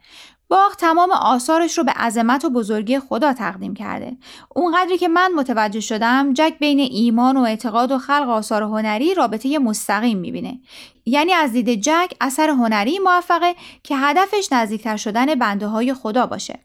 باخ 0.48 0.76
تمام 0.76 1.10
آثارش 1.10 1.78
رو 1.78 1.84
به 1.84 1.92
عظمت 1.92 2.44
و 2.44 2.50
بزرگی 2.50 2.98
خدا 2.98 3.32
تقدیم 3.32 3.74
کرده. 3.74 4.16
اونقدری 4.56 4.98
که 4.98 5.08
من 5.08 5.32
متوجه 5.36 5.80
شدم 5.80 6.32
جک 6.34 6.54
بین 6.60 6.80
ایمان 6.80 7.36
و 7.36 7.40
اعتقاد 7.40 7.92
و 7.92 7.98
خلق 7.98 8.28
آثار 8.28 8.62
هنری 8.62 9.14
رابطه 9.14 9.58
مستقیم 9.58 10.18
می‌بینه. 10.18 10.60
یعنی 11.06 11.32
از 11.32 11.52
دید 11.52 11.80
جک 11.80 12.14
اثر 12.20 12.48
هنری 12.48 12.98
موفقه 12.98 13.54
که 13.82 13.96
هدفش 13.96 14.48
نزدیکتر 14.52 14.96
شدن 14.96 15.34
بنده 15.34 15.66
های 15.66 15.94
خدا 15.94 16.26
باشه. 16.26 16.58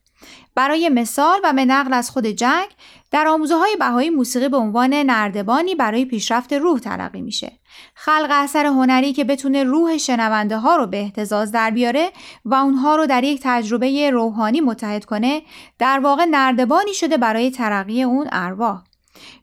برای 0.56 0.90
مثال 0.90 1.40
و 1.44 1.54
به 1.54 1.66
نقل 1.66 1.94
از 1.94 2.10
خود 2.10 2.26
جک 2.26 2.70
در 3.12 3.28
آموزه 3.28 3.56
های 3.56 3.76
بهایی 3.80 4.10
موسیقی 4.10 4.50
به 4.50 4.58
عنوان 4.58 4.94
نردبانی 4.94 5.76
برای 5.76 6.06
پیشرفت 6.06 6.54
روح 6.54 6.80
تلقی 6.80 7.22
میشه. 7.22 7.52
خلق 7.96 8.30
اثر 8.32 8.66
هنری 8.66 9.14
که 9.14 9.24
بتونه 9.24 9.64
روح 9.64 9.98
شنونده 9.98 10.58
ها 10.58 10.76
رو 10.76 10.88
به 10.88 11.00
احتزاز 11.00 11.52
در 11.52 11.72
بیاره 11.72 12.12
و 12.46 12.56
اونها 12.56 12.96
رو 12.96 13.06
در 13.06 13.24
یک 13.24 13.40
تجربه 13.44 14.10
روحانی 14.10 14.62
متحد 14.62 15.06
کنه 15.06 15.42
در 15.80 16.00
واقع 16.00 16.26
نردبانی 16.26 16.94
شده 16.94 17.18
برای 17.18 17.52
ترقی 17.52 18.04
اون 18.04 18.28
ارواح. 18.32 18.84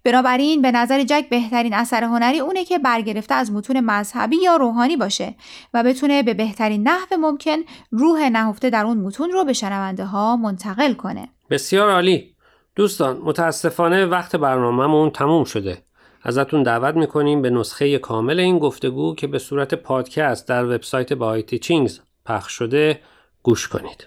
بنابراین 0.04 0.62
به 0.62 0.70
نظر 0.70 1.02
جک 1.02 1.28
بهترین 1.30 1.74
اثر 1.74 2.04
هنری 2.04 2.38
اونه 2.38 2.64
که 2.64 2.78
برگرفته 2.78 3.34
از 3.34 3.52
متون 3.52 3.80
مذهبی 3.80 4.36
یا 4.36 4.56
روحانی 4.56 4.96
باشه 4.96 5.34
و 5.74 5.82
بتونه 5.82 6.22
به 6.22 6.34
بهترین 6.34 6.88
نحو 6.88 7.16
ممکن 7.18 7.56
روح 7.90 8.28
نهفته 8.28 8.70
در 8.70 8.84
اون 8.84 8.98
متون 8.98 9.30
رو 9.30 9.44
به 9.44 9.52
شنونده 9.52 10.04
ها 10.04 10.36
منتقل 10.36 10.92
کنه. 10.94 11.28
بسیار 11.50 11.90
عالی. 11.90 12.34
دوستان 12.76 13.20
متاسفانه 13.24 14.06
وقت 14.06 14.36
برنامهمون 14.36 15.10
تموم 15.10 15.44
شده. 15.44 15.82
ازتون 16.22 16.62
دعوت 16.62 16.94
می‌کنیم 16.94 17.42
به 17.42 17.50
نسخه 17.50 17.98
کامل 17.98 18.40
این 18.40 18.58
گفتگو 18.58 19.14
که 19.14 19.26
به 19.26 19.38
صورت 19.38 19.74
پادکست 19.74 20.48
در 20.48 20.64
وبسایت 20.64 21.12
بهای 21.12 21.42
تیچینگز 21.42 22.00
پخش 22.26 22.52
شده 22.52 23.00
گوش 23.42 23.68
کنید. 23.68 24.06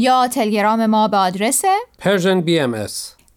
یا 0.00 0.28
تلگرام 0.28 0.86
ما 0.86 1.08
به 1.08 1.16
آدرس 1.16 1.62
Persian 2.02 2.44
BMS 2.46 3.17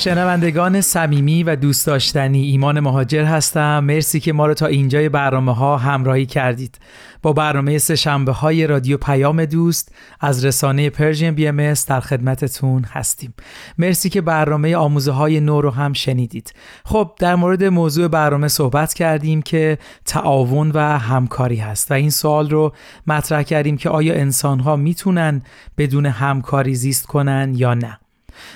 شنوندگان 0.00 0.80
صمیمی 0.80 1.42
و 1.42 1.56
دوست 1.56 1.86
داشتنی 1.86 2.42
ایمان 2.42 2.80
مهاجر 2.80 3.24
هستم. 3.24 3.84
مرسی 3.84 4.20
که 4.20 4.32
ما 4.32 4.46
رو 4.46 4.54
تا 4.54 4.66
اینجای 4.66 5.08
برنامه 5.08 5.54
ها 5.54 5.76
همراهی 5.76 6.26
کردید. 6.26 6.78
با 7.22 7.32
برنامه 7.32 7.78
سه 7.78 7.96
شنبه 7.96 8.32
های 8.32 8.66
رادیو 8.66 8.96
پیام 8.96 9.44
دوست 9.44 9.94
از 10.20 10.44
رسانه 10.44 10.90
پرژین 10.90 11.30
بی 11.34 11.46
ام 11.46 11.74
در 11.88 12.00
خدمتتون 12.00 12.84
هستیم. 12.84 13.34
مرسی 13.78 14.08
که 14.08 14.20
برنامه 14.20 14.76
آموزه 14.76 15.12
های 15.12 15.40
نو 15.40 15.60
رو 15.60 15.70
هم 15.70 15.92
شنیدید. 15.92 16.52
خب 16.84 17.12
در 17.18 17.36
مورد 17.36 17.64
موضوع 17.64 18.08
برنامه 18.08 18.48
صحبت 18.48 18.94
کردیم 18.94 19.42
که 19.42 19.78
تعاون 20.04 20.70
و 20.70 20.98
همکاری 20.98 21.56
هست 21.56 21.90
و 21.90 21.94
این 21.94 22.10
سوال 22.10 22.50
رو 22.50 22.72
مطرح 23.06 23.42
کردیم 23.42 23.76
که 23.76 23.88
آیا 23.88 24.14
انسان 24.14 24.60
ها 24.60 24.76
می‌تونن 24.76 25.42
بدون 25.78 26.06
همکاری 26.06 26.74
زیست 26.74 27.06
کنن 27.06 27.52
یا 27.56 27.74
نه. 27.74 27.99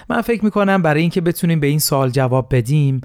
من 0.09 0.21
فکر 0.21 0.45
می‌کنم 0.45 0.83
برای 0.83 1.01
اینکه 1.01 1.21
بتونیم 1.21 1.61
به 1.61 1.67
این 1.67 1.79
سوال 1.79 2.11
جواب 2.11 2.55
بدیم 2.57 3.01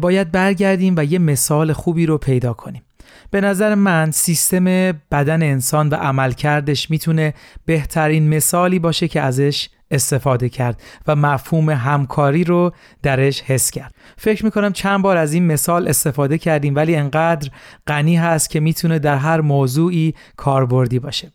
باید 0.00 0.32
برگردیم 0.32 0.94
و 0.96 1.04
یه 1.04 1.18
مثال 1.18 1.72
خوبی 1.72 2.06
رو 2.06 2.18
پیدا 2.18 2.52
کنیم. 2.52 2.82
به 3.30 3.40
نظر 3.40 3.74
من 3.74 4.10
سیستم 4.10 4.64
بدن 5.10 5.42
انسان 5.42 5.88
و 5.88 5.94
عملکردش 5.94 6.90
می‌تونه 6.90 7.34
بهترین 7.64 8.28
مثالی 8.28 8.78
باشه 8.78 9.08
که 9.08 9.20
ازش 9.20 9.68
استفاده 9.90 10.48
کرد 10.48 10.82
و 11.06 11.16
مفهوم 11.16 11.70
همکاری 11.70 12.44
رو 12.44 12.72
درش 13.02 13.42
حس 13.42 13.70
کرد. 13.70 13.94
فکر 14.16 14.44
می‌کنم 14.44 14.72
چند 14.72 15.02
بار 15.02 15.16
از 15.16 15.32
این 15.32 15.46
مثال 15.46 15.88
استفاده 15.88 16.38
کردیم 16.38 16.74
ولی 16.74 16.96
انقدر 16.96 17.50
غنی 17.86 18.16
هست 18.16 18.50
که 18.50 18.60
می‌تونه 18.60 18.98
در 18.98 19.16
هر 19.16 19.40
موضوعی 19.40 20.14
کاربردی 20.36 20.98
باشه. 20.98 21.32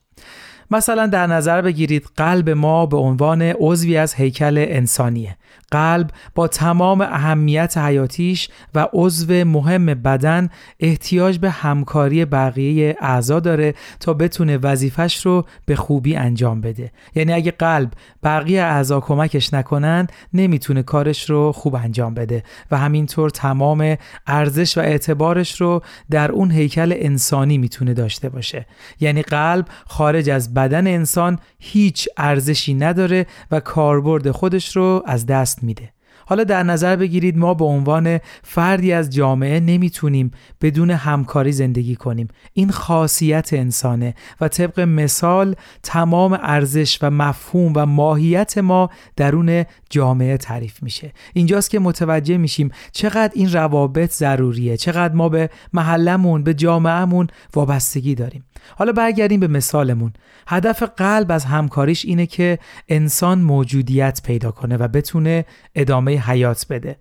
مثلا 0.71 1.07
در 1.07 1.27
نظر 1.27 1.61
بگیرید 1.61 2.09
قلب 2.17 2.49
ما 2.49 2.85
به 2.85 2.97
عنوان 2.97 3.41
عضوی 3.41 3.97
از 3.97 4.13
هیکل 4.13 4.65
انسانیه. 4.69 5.37
قلب 5.71 6.09
با 6.35 6.47
تمام 6.47 7.01
اهمیت 7.01 7.77
حیاتیش 7.77 8.49
و 8.75 8.87
عضو 8.93 9.33
مهم 9.33 9.85
بدن 9.85 10.49
احتیاج 10.79 11.37
به 11.37 11.49
همکاری 11.49 12.25
بقیه 12.25 12.95
اعضا 13.01 13.39
داره 13.39 13.73
تا 13.99 14.13
بتونه 14.13 14.57
وظیفش 14.57 15.25
رو 15.25 15.45
به 15.65 15.75
خوبی 15.75 16.15
انجام 16.15 16.61
بده. 16.61 16.91
یعنی 17.15 17.33
اگه 17.33 17.51
قلب 17.51 17.91
بقیه 18.23 18.61
اعضا 18.61 18.99
کمکش 18.99 19.53
نکنن 19.53 20.07
نمی‌تونه 20.33 20.83
کارش 20.83 21.29
رو 21.29 21.51
خوب 21.51 21.75
انجام 21.75 22.13
بده 22.13 22.43
و 22.71 22.77
همینطور 22.77 23.29
تمام 23.29 23.95
ارزش 24.27 24.77
و 24.77 24.81
اعتبارش 24.81 25.61
رو 25.61 25.81
در 26.09 26.31
اون 26.31 26.51
هیکل 26.51 26.93
انسانی 26.95 27.57
می‌تونه 27.57 27.93
داشته 27.93 28.29
باشه. 28.29 28.65
یعنی 28.99 29.21
قلب 29.21 29.65
خارج 29.87 30.29
از 30.29 30.53
بدن 30.53 30.87
انسان 30.87 31.39
هیچ 31.59 32.09
ارزشی 32.17 32.73
نداره 32.73 33.25
و 33.51 33.59
کاربرد 33.59 34.31
خودش 34.31 34.75
رو 34.75 35.03
از 35.05 35.25
دست 35.25 35.58
میده. 35.63 35.93
حالا 36.25 36.43
در 36.43 36.63
نظر 36.63 36.95
بگیرید 36.95 37.37
ما 37.37 37.53
به 37.53 37.65
عنوان 37.65 38.19
فردی 38.43 38.93
از 38.93 39.09
جامعه 39.09 39.59
نمی‌تونیم 39.59 40.31
بدون 40.61 40.91
همکاری 40.91 41.51
زندگی 41.51 41.95
کنیم. 41.95 42.27
این 42.53 42.71
خاصیت 42.71 43.53
انسانه 43.53 44.15
و 44.41 44.47
طبق 44.47 44.79
مثال 44.79 45.55
تمام 45.83 46.39
ارزش 46.41 46.99
و 47.01 47.09
مفهوم 47.09 47.73
و 47.75 47.85
ماهیت 47.85 48.57
ما 48.57 48.89
درون 49.15 49.65
جامعه 49.89 50.37
تعریف 50.37 50.83
میشه. 50.83 51.13
اینجاست 51.33 51.69
که 51.69 51.79
متوجه 51.79 52.37
میشیم 52.37 52.71
چقدر 52.91 53.31
این 53.35 53.53
روابط 53.53 54.11
ضروریه 54.11 54.77
چقدر 54.77 55.13
ما 55.13 55.29
به 55.29 55.49
محلمون 55.73 56.43
به 56.43 56.53
جامعهمون 56.53 57.27
وابستگی 57.55 58.15
داریم. 58.15 58.43
حالا 58.77 58.91
برگردیم 58.91 59.39
به 59.39 59.47
مثالمون. 59.47 60.13
هدف 60.47 60.83
قلب 60.83 61.31
از 61.31 61.45
همکاریش 61.45 62.05
اینه 62.05 62.25
که 62.25 62.59
انسان 62.87 63.41
موجودیت 63.41 64.21
پیدا 64.23 64.51
کنه 64.51 64.77
و 64.77 64.87
بتونه 64.87 65.45
ادامه 65.75 66.17
حیات 66.17 66.65
بده. 66.69 66.97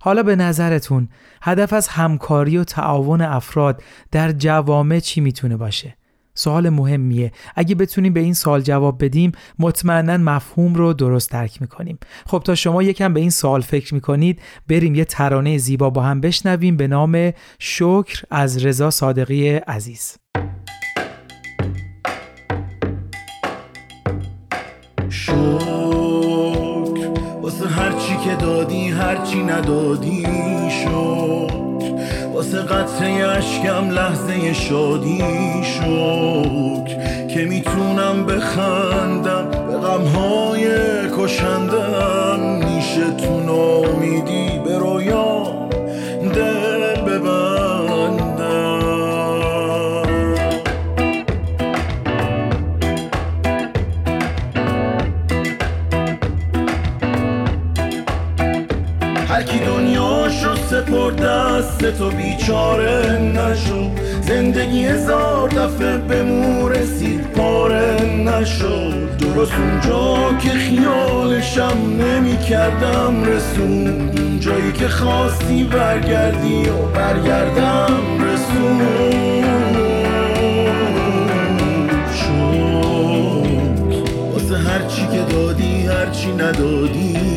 حالا 0.00 0.22
به 0.22 0.36
نظرتون 0.36 1.08
هدف 1.42 1.72
از 1.72 1.88
همکاری 1.88 2.58
و 2.58 2.64
تعاون 2.64 3.20
افراد 3.20 3.82
در 4.10 4.32
جوامع 4.32 4.98
چی 5.00 5.20
می‌تونه 5.20 5.56
باشه؟ 5.56 5.96
سوال 6.34 6.68
مهمیه. 6.68 7.32
اگه 7.56 7.74
بتونیم 7.74 8.12
به 8.12 8.20
این 8.20 8.34
سوال 8.34 8.60
جواب 8.60 9.04
بدیم 9.04 9.32
مطمئنا 9.58 10.16
مفهوم 10.16 10.74
رو 10.74 10.92
درست 10.92 11.30
درک 11.30 11.62
می‌کنیم. 11.62 11.98
خب 12.26 12.42
تا 12.44 12.54
شما 12.54 12.82
یکم 12.82 13.14
به 13.14 13.20
این 13.20 13.30
سوال 13.30 13.60
فکر 13.60 13.94
می‌کنید 13.94 14.42
بریم 14.68 14.94
یه 14.94 15.04
ترانه 15.04 15.58
زیبا 15.58 15.90
با 15.90 16.02
هم 16.02 16.20
بشنویم 16.20 16.76
به 16.76 16.86
نام 16.86 17.32
شکر 17.58 18.22
از 18.30 18.64
رضا 18.64 18.90
صادقی 18.90 19.48
عزیز. 19.48 20.16
شکر. 25.26 27.08
واسه 27.42 27.68
هرچی 27.68 28.16
که 28.24 28.34
دادی 28.34 28.88
هرچی 28.88 29.42
ندادی 29.42 30.26
شکر. 30.70 31.54
واسه 32.34 32.58
قطره 32.58 33.28
اشکم 33.28 33.90
لحظه 33.90 34.52
شادی 34.52 35.22
شکر. 35.62 37.26
که 37.28 37.44
می‌تونم 37.44 38.26
بخندم 38.26 39.50
به 39.50 39.76
غمهای 39.76 40.66
کشندم. 41.18 42.64
نیشه 42.64 43.10
تو 43.10 43.40
نامیدی 43.40 44.53
سپرد 61.04 61.22
دست 61.22 61.98
تو 61.98 62.10
بیچاره 62.10 63.18
نشو. 63.18 63.90
زندگی 64.22 64.84
هزار 64.84 65.48
دفعه 65.48 65.96
به 65.98 66.22
مو 66.22 66.68
رسید 66.68 67.20
پاره 67.20 67.96
نشو. 68.02 68.90
درست 69.18 69.52
اونجا 69.52 70.38
که 70.38 70.48
خیالشم 70.48 71.78
نمی 72.00 72.38
کردم 72.38 73.24
رسون. 73.24 74.10
جایی 74.40 74.72
که 74.72 74.88
خواستی 74.88 75.64
برگردی 75.64 76.68
و 76.68 76.86
برگردم 76.94 77.92
رسون. 78.20 78.80
شد. 82.14 83.46
واسه 84.32 84.56
هرچی 84.56 85.06
که 85.12 85.32
دادی 85.32 85.86
هرچی 85.86 86.32
ندادی. 86.32 87.33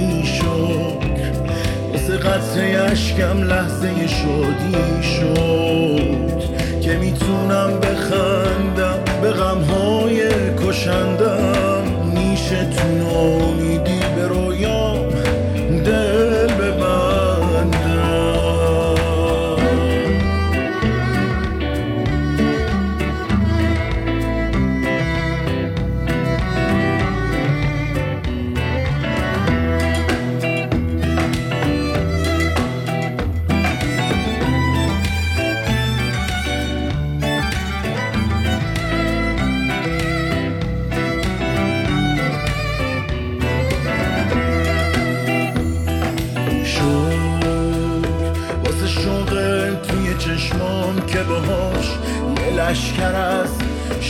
قطره 2.10 2.82
اشکم 2.92 3.44
لحظه 3.44 4.08
شادی 4.08 5.04
شد 5.04 6.42
که 6.82 6.98
می‌تونم 6.98 7.80
بخندم 7.80 9.00
به 9.22 9.32
غمهای 9.32 10.30
کشندم. 10.68 11.84
نیشه 12.16 12.66
تو 12.66 12.88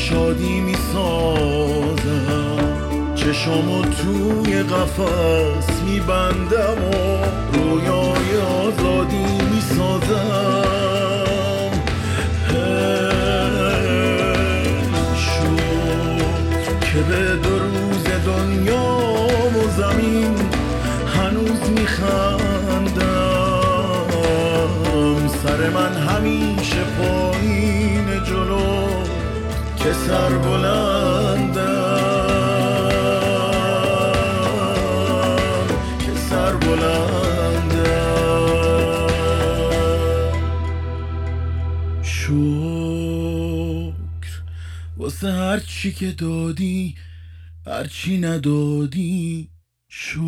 شادی 0.10 0.60
می‌سازم. 0.60 1.98
چشامو 3.16 3.82
توی 3.82 4.64
قفس 4.64 5.82
میبندم 5.86 6.84
و 6.84 6.94
رویای 7.54 8.38
آزادی 8.62 9.28
می‌سازم. 9.54 10.68
شد 15.16 16.80
که 16.80 17.00
به 17.10 17.36
دو 17.44 17.60
روز 17.60 18.06
دنیا 18.26 18.90
و 19.50 19.70
زمین 19.78 20.36
هنوز 21.16 21.70
میخندم. 21.70 22.48
سر 25.44 25.70
من 25.70 25.94
همیشه 25.94 26.84
پایین 27.00 28.24
جلو. 28.24 28.77
که 29.88 29.94
سر 29.94 30.38
بلندم 30.38 31.58
که 36.00 36.16
سر 36.30 36.56
بلندم. 36.56 37.08
شکر 42.04 42.32
واسه 44.98 45.32
هر 45.32 45.60
چی 45.60 45.92
که 45.92 46.12
دادی 46.12 46.96
هر 47.68 47.88
چی 47.88 48.18
ندادی. 48.18 49.50
شکر. 49.90 50.24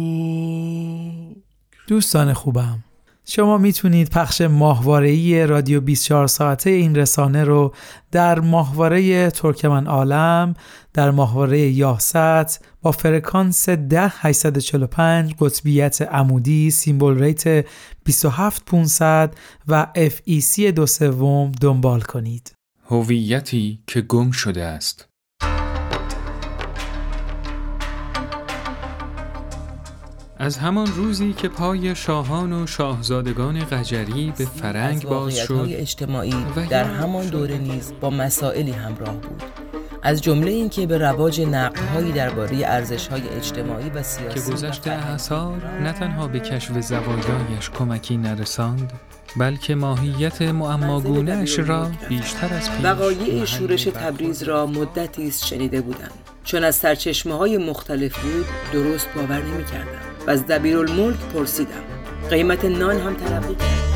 دوستان 1.88 2.34
خوبم. 2.34 2.84
شما 3.32 3.58
می‌تونید 3.58 4.10
پخش 4.10 4.42
ماهواره‌ای 4.42 5.48
رادیو 5.48 5.82
24 5.82 6.28
ساعته 6.28 6.70
این 6.70 6.96
رسانه 6.96 7.44
رو 7.44 7.74
در 8.12 8.39
ماهواره 8.39 9.30
ترکمن 9.30 9.88
عالم 9.88 10.54
در 10.94 11.12
ماهواره 11.12 11.60
یاست 11.60 12.65
با 12.82 12.92
فرکانس 12.92 13.70
10845 13.70 15.34
قطبیت 15.39 16.02
عمودی 16.02 16.72
سیمبل 16.72 17.20
ریت 17.20 17.65
27500 18.04 19.36
و 19.68 19.88
FEC 19.96 20.60
دو 20.60 20.86
سوم 20.86 21.52
دنبال 21.62 22.02
کنید. 22.02 22.52
هویتی 22.86 23.80
که 23.88 24.02
گم 24.02 24.32
شده 24.32 24.63
است. 24.63 25.09
از 30.41 30.58
همان 30.58 30.88
روزی 30.88 31.34
که 31.34 31.47
پای 31.49 31.95
شاهان 31.95 32.54
و 32.54 32.67
شاهزادگان 32.67 33.60
قجری 33.60 34.34
به 34.38 34.45
فرنگ 34.45 35.04
باز 35.04 35.38
شد 35.38 35.67
اجتماعی 35.69 36.45
در 36.69 36.84
همان 36.84 37.25
دوره 37.28 37.58
نیز 37.58 37.93
با 38.02 38.10
مسائلی 38.10 38.71
همراه 38.71 39.15
بود. 39.15 39.43
از 40.04 40.21
جمله 40.21 40.52
اینکه 40.52 40.88
به 40.88 40.97
رواج 40.97 41.41
نقدهایی 41.41 42.12
درباره 42.12 42.58
ارزش‌های 42.65 43.30
اجتماعی 43.30 43.89
و 43.89 44.04
سیاسی 44.04 44.39
که 44.39 44.52
گذشت 44.52 44.88
اعثار 44.88 45.65
نه 45.84 45.93
تنها 45.93 46.28
به 46.28 46.39
کشف 46.39 46.80
زوایایش 46.80 47.69
کمکی 47.69 48.17
نرساند 48.17 48.93
بلکه 49.38 49.76
ماهیت 49.76 50.42
معماگونهش 50.42 51.60
را 51.60 51.92
بیشتر 52.10 52.54
از 52.54 52.72
پیش 52.72 52.86
وقایع 52.86 53.46
شورش 53.46 53.84
تبریز 53.84 54.44
را 54.44 54.65
مدتی 54.65 55.28
است 55.28 55.46
شنیده 55.46 55.82
بودم. 55.82 56.12
چون 56.44 56.63
از 56.63 56.76
سرچشمه 56.76 57.34
های 57.34 57.58
مختلف 57.58 58.20
بود 58.20 58.46
درست 58.74 59.08
باور 59.15 59.42
نمی 59.42 59.65
کردم 59.65 60.02
و 60.28 60.30
از 60.30 60.48
دبیرالملک 60.48 61.20
پرسیدم. 61.20 61.84
قیمت 62.30 62.65
نان 62.65 62.98
هم 62.98 63.13
تلقی 63.13 63.56
کرد. 63.56 63.89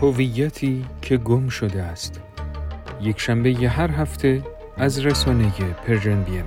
هویتی 0.00 0.84
که 1.02 1.16
گم 1.16 1.48
شده 1.48 1.82
است. 1.82 2.20
یک 3.02 3.20
شنبه 3.20 3.50
ی 3.50 3.66
هر 3.66 3.90
هفته 3.90 4.42
از 4.76 5.06
رسانه 5.06 5.52
پرژن 5.86 6.22
بی 6.22 6.38
ام 6.38 6.46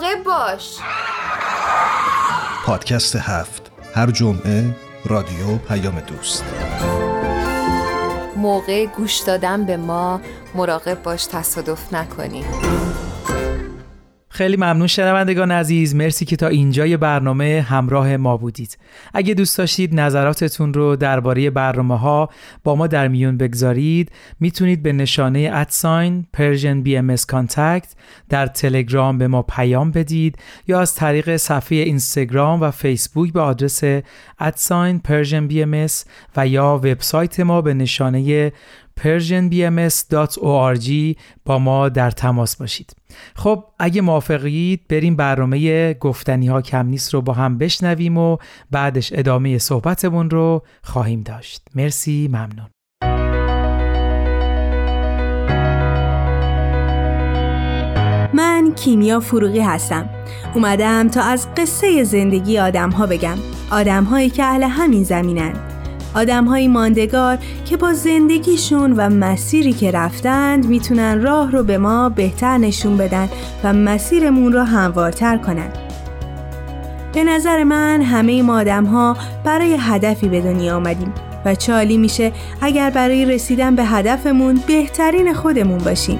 مراقب 0.00 0.22
باش. 0.24 0.78
پادکست 2.64 3.16
هفت. 3.16 3.70
هر 3.94 4.10
جمعه 4.10 4.76
رادیو 5.04 5.56
پیام 5.56 6.00
دوست. 6.00 6.44
موقع 8.36 8.86
گوش 8.86 9.18
دادن 9.18 9.64
به 9.64 9.76
ما 9.76 10.20
مراقب 10.54 11.02
باش 11.02 11.26
تصادف 11.26 11.94
نکنی. 11.94 12.44
خیلی 14.40 14.56
ممنون 14.56 14.86
شنوندگان 14.86 15.50
عزیز. 15.50 15.94
مرسی 15.94 16.24
که 16.24 16.36
تا 16.36 16.46
اینجای 16.46 16.96
برنامه 16.96 17.66
همراه 17.68 18.16
ما 18.16 18.36
بودید. 18.36 18.78
اگه 19.14 19.34
دوست 19.34 19.58
داشتید 19.58 20.00
نظراتتون 20.00 20.74
رو 20.74 20.96
درباره 20.96 21.50
برنامه 21.50 21.98
ها 21.98 22.28
با 22.64 22.74
ما 22.74 22.86
در 22.86 23.08
میون 23.08 23.36
بگذارید 23.36 24.12
می‌تونید 24.40 24.82
به 24.82 24.92
نشانه 24.92 25.50
ادساین 25.52 26.26
Persian 26.36 26.86
BMS 26.86 27.20
Contact 27.32 27.88
در 28.28 28.46
تلگرام 28.46 29.18
به 29.18 29.28
ما 29.28 29.42
پیام 29.42 29.90
بدید 29.90 30.38
یا 30.66 30.80
از 30.80 30.94
طریق 30.94 31.36
صفحه 31.36 31.78
اینستاگرام 31.78 32.60
و 32.60 32.70
فیسبوک 32.70 33.32
به 33.32 33.40
آدرس 33.40 33.82
ادساین 34.38 35.00
Persian 35.08 35.52
BMS 35.52 35.92
و 36.36 36.46
یا 36.46 36.80
وبسایت 36.84 37.40
ما 37.40 37.60
به 37.60 37.74
نشانه 37.74 38.52
persianbms.org 39.02 41.16
با 41.44 41.58
ما 41.58 41.88
در 41.88 42.10
تماس 42.10 42.56
باشید. 42.56 42.96
خب 43.36 43.64
اگه 43.78 44.00
موافقید 44.00 44.80
بریم 44.88 45.16
برنامه 45.16 45.94
گفتنی 45.94 46.46
ها 46.46 46.62
کم 46.62 46.86
نیست 46.86 47.14
رو 47.14 47.22
با 47.22 47.32
هم 47.32 47.58
بشنویم 47.58 48.18
و 48.18 48.36
بعدش 48.70 49.12
ادامه 49.14 49.58
صحبتمون 49.58 50.30
رو 50.30 50.62
خواهیم 50.82 51.20
داشت. 51.20 51.62
مرسی 51.74 52.28
ممنون. 52.28 52.70
من 58.34 58.72
کیمیا 58.76 59.20
فروغی 59.20 59.60
هستم. 59.60 60.10
اومدم 60.54 61.08
تا 61.08 61.22
از 61.22 61.48
قصه 61.56 62.04
زندگی 62.04 62.58
آدم 62.58 62.90
ها 62.90 63.06
بگم. 63.06 63.36
آدم 63.70 64.04
هایی 64.04 64.30
که 64.30 64.44
اهل 64.44 64.62
همین 64.62 65.04
زمینن. 65.04 65.79
آدم 66.14 66.44
های 66.44 66.68
ماندگار 66.68 67.38
که 67.64 67.76
با 67.76 67.92
زندگیشون 67.92 68.92
و 68.92 69.08
مسیری 69.08 69.72
که 69.72 69.90
رفتند 69.90 70.66
می‌تونن 70.66 71.22
راه 71.22 71.50
رو 71.50 71.62
به 71.62 71.78
ما 71.78 72.08
بهتر 72.08 72.58
نشون 72.58 72.96
بدن 72.96 73.28
و 73.64 73.72
مسیرمون 73.72 74.52
رو 74.52 74.62
هموارتر 74.62 75.36
کنن. 75.36 75.72
به 77.12 77.24
نظر 77.24 77.64
من 77.64 78.02
همه 78.02 78.42
ما 78.42 78.60
آدم 78.60 78.84
ها 78.84 79.16
برای 79.44 79.76
هدفی 79.80 80.28
به 80.28 80.40
دنیا 80.40 80.76
آمدیم 80.76 81.12
و 81.44 81.54
چالی 81.54 81.96
میشه 81.96 82.32
اگر 82.60 82.90
برای 82.90 83.24
رسیدن 83.24 83.76
به 83.76 83.84
هدفمون 83.84 84.60
بهترین 84.66 85.34
خودمون 85.34 85.78
باشیم. 85.78 86.18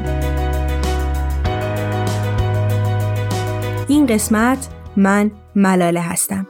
این 3.88 4.07
قسمت 4.07 4.68
من 4.96 5.31
ملاله 5.57 6.00
هستم. 6.00 6.46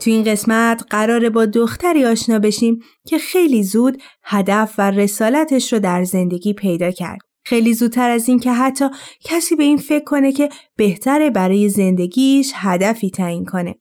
تو 0.00 0.10
این 0.10 0.24
قسمت 0.24 0.84
قراره 0.90 1.30
با 1.30 1.46
دختری 1.46 2.04
آشنا 2.04 2.38
بشیم 2.38 2.78
که 3.06 3.18
خیلی 3.18 3.62
زود 3.62 4.02
هدف 4.24 4.74
و 4.78 4.90
رسالتش 4.90 5.72
رو 5.72 5.78
در 5.78 6.04
زندگی 6.04 6.54
پیدا 6.54 6.90
کرد. 6.90 7.20
خیلی 7.44 7.74
زودتر 7.74 8.10
از 8.10 8.28
این 8.28 8.38
که 8.38 8.52
حتی 8.52 8.84
کسی 9.24 9.56
به 9.56 9.62
این 9.62 9.78
فکر 9.78 10.04
کنه 10.04 10.32
که 10.32 10.48
بهتره 10.76 11.30
برای 11.30 11.68
زندگیش 11.68 12.52
هدفی 12.54 13.10
تعیین 13.10 13.44
کنه. 13.44 13.74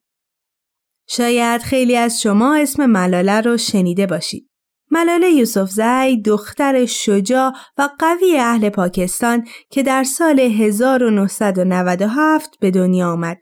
شاید 1.08 1.62
خیلی 1.62 1.96
از 1.96 2.22
شما 2.22 2.56
اسم 2.56 2.86
ملاله 2.86 3.42
رو 3.42 3.58
شنیده 3.58 4.08
باشید. 4.08 4.50
ملاله 4.92 5.30
یوسفزی 5.30 6.22
دختر 6.26 6.86
شجاع 6.86 7.54
و 7.78 7.90
قوی 8.00 8.38
اهل 8.40 8.70
پاکستان 8.70 9.48
که 9.70 9.84
در 9.84 10.04
سال 10.04 10.40
1997 10.40 12.50
به 12.60 12.72
دنیا 12.72 13.12
آمد. 13.12 13.38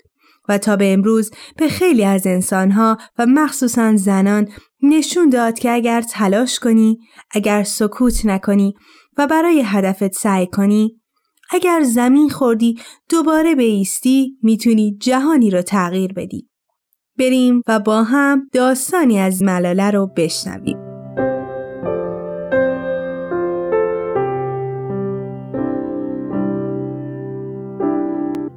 و 0.47 0.57
تا 0.57 0.75
به 0.75 0.93
امروز 0.93 1.31
به 1.57 1.67
خیلی 1.67 2.03
از 2.05 2.27
انسانها 2.27 2.97
و 3.17 3.25
مخصوصا 3.25 3.95
زنان 3.95 4.47
نشون 4.81 5.29
داد 5.29 5.60
که 5.60 5.71
اگر 5.71 6.01
تلاش 6.01 6.60
کنی، 6.60 6.97
اگر 7.31 7.63
سکوت 7.63 8.25
نکنی 8.25 8.73
و 9.17 9.27
برای 9.27 9.63
هدفت 9.65 10.13
سعی 10.13 10.47
کنی، 10.47 11.01
اگر 11.49 11.83
زمین 11.83 12.29
خوردی 12.29 12.79
دوباره 13.10 13.55
بیستی 13.55 14.38
می‌تونی 14.43 14.97
جهانی 15.01 15.49
رو 15.49 15.62
تغییر 15.62 16.13
بدی. 16.13 16.49
بریم 17.19 17.62
و 17.67 17.79
با 17.79 18.03
هم 18.03 18.49
داستانی 18.53 19.19
از 19.19 19.43
ملاله 19.43 19.91
رو 19.91 20.07
بشنویم. 20.17 20.87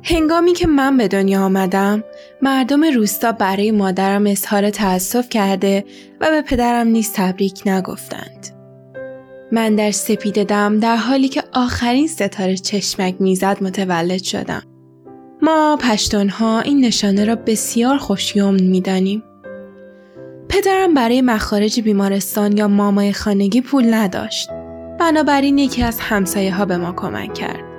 هنگامی 0.03 0.53
که 0.53 0.67
من 0.67 0.97
به 0.97 1.09
دنیا 1.09 1.43
آمدم 1.43 2.05
مردم 2.43 2.85
روستا 2.85 3.33
برای 3.33 3.71
مادرم 3.71 4.27
اظهار 4.27 4.71
تأسف 4.71 5.29
کرده 5.29 5.85
و 6.21 6.31
به 6.31 6.43
پدرم 6.43 6.87
نیز 6.87 7.13
تبریک 7.13 7.63
نگفتند. 7.67 8.47
من 9.53 9.75
در 9.75 9.91
سپید 9.91 10.45
دم 10.45 10.81
در 10.81 10.97
حالی 10.97 11.29
که 11.29 11.43
آخرین 11.53 12.07
ستاره 12.07 12.57
چشمک 12.57 13.15
می‌زد 13.21 13.59
متولد 13.61 14.23
شدم. 14.23 14.63
ما 15.43 15.79
پشتونها 15.81 16.61
این 16.61 16.85
نشانه 16.85 17.25
را 17.25 17.37
بسیار 17.37 17.97
خوشیوم 17.97 18.55
می‌دانیم. 18.55 19.23
پدرم 20.49 20.95
برای 20.95 21.23
مخارج 21.23 21.81
بیمارستان 21.81 22.57
یا 22.57 22.69
مامای 22.69 23.13
خانگی 23.13 23.61
پول 23.61 23.95
نداشت. 23.95 24.51
بنابراین 24.99 25.59
یکی 25.59 25.83
از 25.83 26.01
همسایه 26.01 26.55
ها 26.55 26.65
به 26.65 26.77
ما 26.77 26.93
کمک 26.93 27.35
کرد. 27.35 27.70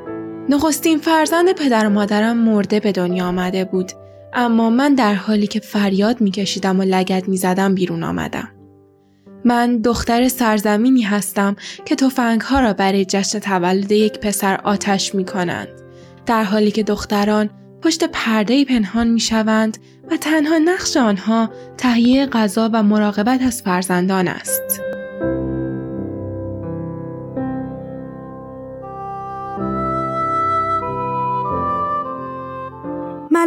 نخستین 0.50 0.98
فرزند 0.98 1.52
پدر 1.52 1.88
و 1.88 1.90
مادرم 1.90 2.38
مرده 2.38 2.80
به 2.80 2.92
دنیا 2.92 3.26
آمده 3.26 3.66
بود 3.66 3.92
اما 4.34 4.70
من 4.70 4.96
در 4.96 5.14
حالی 5.14 5.48
که 5.48 5.60
فریاد 5.60 6.22
میکشیدم 6.22 6.80
و 6.80 6.84
لگت 6.84 7.30
می‌زدم 7.30 7.76
بیرون 7.76 8.04
آمدم. 8.04 8.48
من 9.46 9.78
دختر 9.78 10.28
سرزمینی 10.28 11.02
هستم 11.02 11.56
که 11.86 11.96
توفنگ 11.96 12.42
ها 12.42 12.60
را 12.60 12.74
برای 12.74 13.06
جشن 13.06 13.40
تولد 13.40 13.92
یک 13.92 14.20
پسر 14.20 14.62
آتش 14.64 15.16
می 15.16 15.26
کنند. 15.26 15.68
در 16.26 16.44
حالی 16.44 16.72
که 16.72 16.84
دختران 16.84 17.50
پشت 17.82 18.04
پرده 18.04 18.66
پنهان 18.66 19.08
می 19.08 19.20
شوند 19.20 19.78
و 20.12 20.18
تنها 20.18 20.58
نقش 20.58 20.98
آنها 20.98 21.50
تهیه 21.78 22.26
غذا 22.26 22.70
و 22.74 22.84
مراقبت 22.84 23.42
از 23.42 23.62
فرزندان 23.62 24.28
است. 24.28 24.82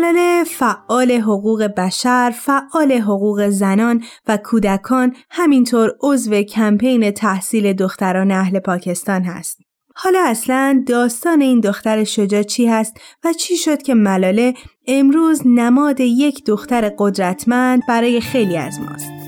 ملاله 0.04 0.44
فعال 0.44 1.12
حقوق 1.12 1.62
بشر، 1.62 2.34
فعال 2.36 2.92
حقوق 2.92 3.48
زنان 3.48 4.04
و 4.26 4.36
کودکان 4.36 5.16
همینطور 5.30 5.96
عضو 6.02 6.42
کمپین 6.42 7.10
تحصیل 7.10 7.72
دختران 7.72 8.30
اهل 8.30 8.58
پاکستان 8.58 9.22
هست. 9.22 9.58
حالا 9.94 10.24
اصلا 10.26 10.84
داستان 10.86 11.40
این 11.40 11.60
دختر 11.60 12.04
شجاع 12.04 12.42
چی 12.42 12.66
هست 12.66 12.96
و 13.24 13.32
چی 13.32 13.56
شد 13.56 13.82
که 13.82 13.94
ملاله 13.94 14.54
امروز 14.86 15.42
نماد 15.46 16.00
یک 16.00 16.44
دختر 16.46 16.92
قدرتمند 16.98 17.82
برای 17.88 18.20
خیلی 18.20 18.56
از 18.56 18.80
ماست. 18.80 19.23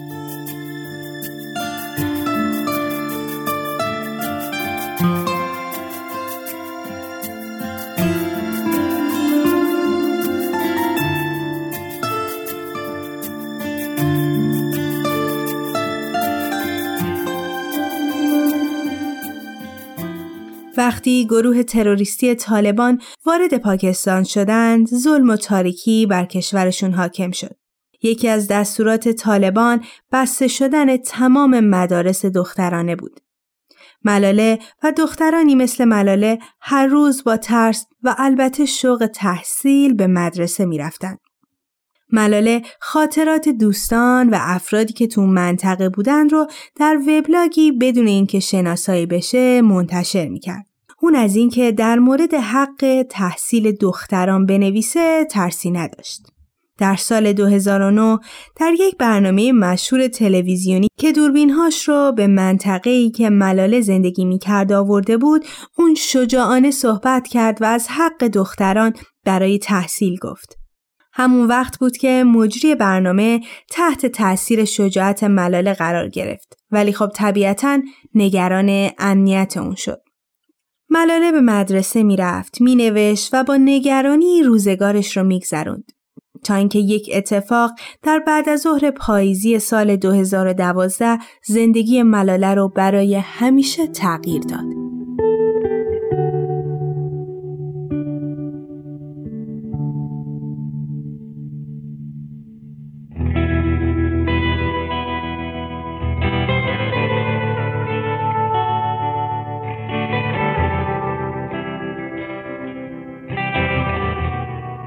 وقتی 20.76 21.26
گروه 21.26 21.62
تروریستی 21.62 22.34
طالبان 22.34 23.00
وارد 23.26 23.58
پاکستان 23.58 24.24
شدند، 24.24 24.88
ظلم 24.88 25.30
و 25.30 25.36
تاریکی 25.36 26.06
بر 26.06 26.24
کشورشون 26.24 26.92
حاکم 26.92 27.30
شد. 27.30 27.56
یکی 28.02 28.28
از 28.28 28.48
دستورات 28.48 29.08
طالبان 29.08 29.84
بسته 30.12 30.48
شدن 30.48 30.96
تمام 30.96 31.60
مدارس 31.60 32.26
دخترانه 32.26 32.96
بود. 32.96 33.20
ملاله 34.04 34.58
و 34.82 34.92
دخترانی 34.92 35.54
مثل 35.54 35.84
ملاله 35.84 36.38
هر 36.60 36.86
روز 36.86 37.24
با 37.24 37.36
ترس 37.36 37.86
و 38.02 38.14
البته 38.18 38.66
شوق 38.66 39.10
تحصیل 39.14 39.94
به 39.94 40.06
مدرسه 40.06 40.64
می 40.64 40.78
رفتن. 40.78 41.16
ملاله 42.12 42.62
خاطرات 42.80 43.48
دوستان 43.48 44.30
و 44.30 44.36
افرادی 44.40 44.92
که 44.92 45.06
تو 45.06 45.26
منطقه 45.26 45.88
بودن 45.88 46.28
رو 46.28 46.46
در 46.76 46.98
وبلاگی 47.08 47.72
بدون 47.72 48.06
اینکه 48.06 48.40
شناسایی 48.40 49.06
بشه 49.06 49.62
منتشر 49.62 50.28
می‌کرد. 50.28 50.66
اون 51.00 51.16
از 51.16 51.36
اینکه 51.36 51.72
در 51.72 51.98
مورد 51.98 52.34
حق 52.34 53.06
تحصیل 53.10 53.72
دختران 53.72 54.46
بنویسه 54.46 55.24
ترسی 55.30 55.70
نداشت. 55.70 56.26
در 56.78 56.96
سال 56.96 57.32
2009 57.32 58.18
در 58.56 58.72
یک 58.78 58.96
برنامه 58.96 59.52
مشهور 59.52 60.08
تلویزیونی 60.08 60.88
که 60.98 61.12
دوربینهاش 61.12 61.88
رو 61.88 62.12
به 62.16 62.26
منطقه 62.26 62.90
ای 62.90 63.10
که 63.10 63.30
ملاله 63.30 63.80
زندگی 63.80 64.24
می‌کرد 64.24 64.72
آورده 64.72 65.16
بود 65.16 65.44
اون 65.78 65.94
شجاعانه 65.94 66.70
صحبت 66.70 67.28
کرد 67.28 67.62
و 67.62 67.64
از 67.64 67.88
حق 67.88 68.24
دختران 68.24 68.92
برای 69.24 69.58
تحصیل 69.58 70.18
گفت. 70.18 70.65
همون 71.18 71.46
وقت 71.46 71.78
بود 71.78 71.96
که 71.96 72.24
مجری 72.24 72.74
برنامه 72.74 73.40
تحت 73.70 74.06
تاثیر 74.06 74.64
شجاعت 74.64 75.24
ملاله 75.24 75.74
قرار 75.74 76.08
گرفت 76.08 76.58
ولی 76.70 76.92
خب 76.92 77.10
طبیعتا 77.14 77.80
نگران 78.14 78.90
امنیت 78.98 79.56
اون 79.56 79.74
شد. 79.74 80.00
ملاله 80.90 81.32
به 81.32 81.40
مدرسه 81.40 82.02
می‌رفت، 82.02 82.60
مینوشت 82.60 83.30
و 83.32 83.44
با 83.44 83.56
نگرانی 83.56 84.42
روزگارش 84.42 85.16
رو 85.16 85.24
میگذروند. 85.24 85.92
تا 86.44 86.54
اینکه 86.54 86.78
یک 86.78 87.10
اتفاق 87.12 87.70
در 88.02 88.18
بعد 88.18 88.48
از 88.48 88.60
ظهر 88.60 88.90
پاییزی 88.90 89.58
سال 89.58 89.96
2012 89.96 91.18
زندگی 91.44 92.02
ملاله 92.02 92.54
رو 92.54 92.68
برای 92.68 93.14
همیشه 93.14 93.86
تغییر 93.86 94.42
داد. 94.42 94.85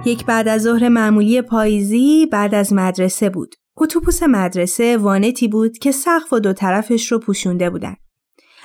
یک 0.10 0.26
بعد 0.26 0.48
از 0.48 0.62
ظهر 0.62 0.90
معمولی 0.90 1.42
پاییزی 1.42 2.26
بعد 2.26 2.56
از 2.56 2.74
مدرسه 2.74 3.30
بود. 3.30 3.56
اتوبوس 3.78 4.24
مدرسه 4.24 4.98
وانتی 4.98 5.48
بود 5.48 5.78
که 5.78 5.92
سقف 5.92 6.34
و 6.34 6.40
دو 6.40 6.54
طرفش 6.54 7.12
رو 7.12 7.20
پوشونده 7.20 7.70
بودن. 7.70 7.96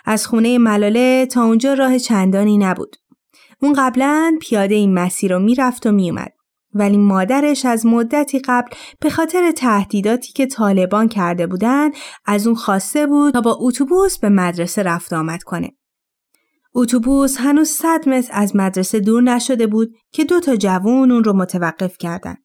از 0.04 0.26
خونه 0.26 0.58
ملاله 0.58 1.26
تا 1.26 1.44
اونجا 1.44 1.74
راه 1.74 1.98
چندانی 1.98 2.58
نبود. 2.58 2.96
اون 3.62 3.72
قبلا 3.72 4.38
پیاده 4.40 4.74
این 4.74 4.94
مسیر 4.94 5.34
رو 5.34 5.38
می‌رفت 5.38 5.86
و 5.86 5.92
میومد. 5.92 6.32
ولی 6.74 6.98
مادرش 6.98 7.66
از 7.66 7.86
مدتی 7.86 8.38
قبل 8.38 8.76
به 9.00 9.10
خاطر 9.10 9.50
تهدیداتی 9.50 10.32
که 10.32 10.46
طالبان 10.46 11.08
کرده 11.08 11.46
بودن 11.46 11.90
از 12.26 12.46
اون 12.46 12.56
خواسته 12.56 13.06
بود 13.06 13.34
تا 13.34 13.40
با 13.40 13.56
اتوبوس 13.60 14.18
به 14.18 14.28
مدرسه 14.28 14.82
رفت 14.82 15.12
آمد 15.12 15.42
کنه. 15.42 15.72
اتوبوس 16.76 17.36
هنوز 17.40 17.68
صد 17.68 18.08
متر 18.08 18.30
از 18.32 18.56
مدرسه 18.56 19.00
دور 19.00 19.22
نشده 19.22 19.66
بود 19.66 19.94
که 20.12 20.24
دو 20.24 20.40
تا 20.40 20.56
جوون 20.56 21.12
اون 21.12 21.24
رو 21.24 21.32
متوقف 21.32 21.98
کردند. 21.98 22.44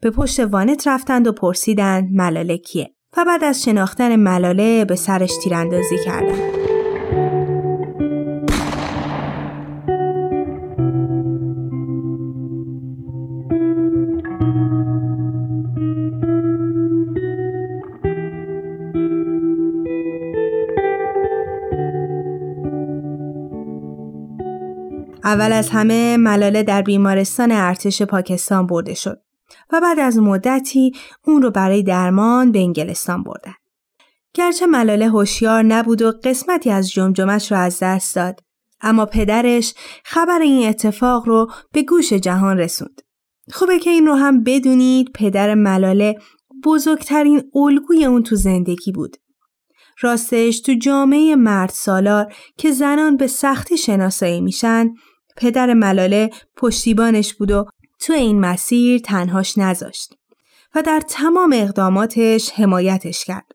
به 0.00 0.10
پشت 0.10 0.40
وانت 0.40 0.88
رفتند 0.88 1.26
و 1.26 1.32
پرسیدند 1.32 2.08
ملاله 2.12 2.58
کیه 2.58 2.94
و 3.16 3.24
بعد 3.24 3.44
از 3.44 3.64
شناختن 3.64 4.16
ملاله 4.16 4.84
به 4.84 4.96
سرش 4.96 5.32
تیراندازی 5.42 5.96
کردند. 6.04 6.69
اول 25.30 25.52
از 25.52 25.70
همه 25.70 26.16
ملاله 26.16 26.62
در 26.62 26.82
بیمارستان 26.82 27.52
ارتش 27.52 28.02
پاکستان 28.02 28.66
برده 28.66 28.94
شد 28.94 29.20
و 29.72 29.80
بعد 29.80 29.98
از 29.98 30.18
مدتی 30.18 30.92
اون 31.24 31.42
رو 31.42 31.50
برای 31.50 31.82
درمان 31.82 32.52
به 32.52 32.58
انگلستان 32.58 33.22
بردن. 33.22 33.54
گرچه 34.34 34.66
ملاله 34.66 35.08
هوشیار 35.08 35.62
نبود 35.62 36.02
و 36.02 36.12
قسمتی 36.24 36.70
از 36.70 36.90
جمجمش 36.90 37.52
رو 37.52 37.58
از 37.58 37.78
دست 37.82 38.16
داد 38.16 38.40
اما 38.80 39.06
پدرش 39.06 39.74
خبر 40.04 40.38
این 40.42 40.68
اتفاق 40.68 41.28
رو 41.28 41.50
به 41.72 41.82
گوش 41.82 42.12
جهان 42.12 42.58
رسوند. 42.58 43.00
خوبه 43.52 43.78
که 43.78 43.90
این 43.90 44.06
رو 44.06 44.14
هم 44.14 44.44
بدونید 44.44 45.10
پدر 45.14 45.54
ملاله 45.54 46.14
بزرگترین 46.64 47.42
الگوی 47.54 48.04
اون 48.04 48.22
تو 48.22 48.36
زندگی 48.36 48.92
بود. 48.92 49.16
راستش 50.00 50.60
تو 50.60 50.74
جامعه 50.74 51.36
مرد 51.36 51.70
سالار 51.70 52.34
که 52.58 52.72
زنان 52.72 53.16
به 53.16 53.26
سختی 53.26 53.76
شناسایی 53.76 54.40
میشن 54.40 54.94
پدر 55.36 55.74
ملاله 55.74 56.30
پشتیبانش 56.56 57.34
بود 57.34 57.50
و 57.50 57.66
تو 58.00 58.12
این 58.12 58.40
مسیر 58.40 59.00
تنهاش 59.00 59.58
نذاشت 59.58 60.14
و 60.74 60.82
در 60.82 61.00
تمام 61.08 61.54
اقداماتش 61.56 62.50
حمایتش 62.50 63.24
کرد. 63.24 63.46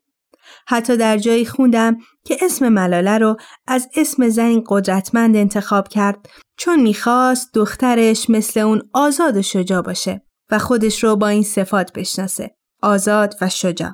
حتی 0.68 0.98
در 0.98 1.18
جایی 1.18 1.46
خوندم 1.46 1.98
که 2.26 2.38
اسم 2.42 2.70
ملاله 2.70 3.18
رو 3.18 3.38
از 3.68 3.90
اسم 3.96 4.30
زنی 4.30 4.64
قدرتمند 4.68 5.36
انتخاب 5.36 5.88
کرد 5.88 6.30
چون 6.58 6.80
می‌خواست 6.80 7.54
دخترش 7.54 8.30
مثل 8.30 8.60
اون 8.60 8.82
آزاد 8.94 9.38
و 9.38 9.42
شجاع 9.42 9.82
باشه 9.82 10.22
و 10.52 10.60
خودش 10.60 11.04
رو 11.04 11.16
با 11.16 11.28
این 11.28 11.44
صفات 11.44 11.94
بشناسه. 11.94 12.56
آزاد 12.82 13.36
و 13.42 13.50
شجاع. 13.50 13.92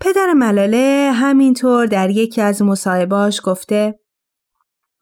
پدر 0.00 0.32
ملاله 0.32 1.12
همینطور 1.14 1.86
در 1.86 2.10
یکی 2.10 2.40
از 2.40 2.62
مصاحباش 2.62 3.40
گفته 3.44 3.98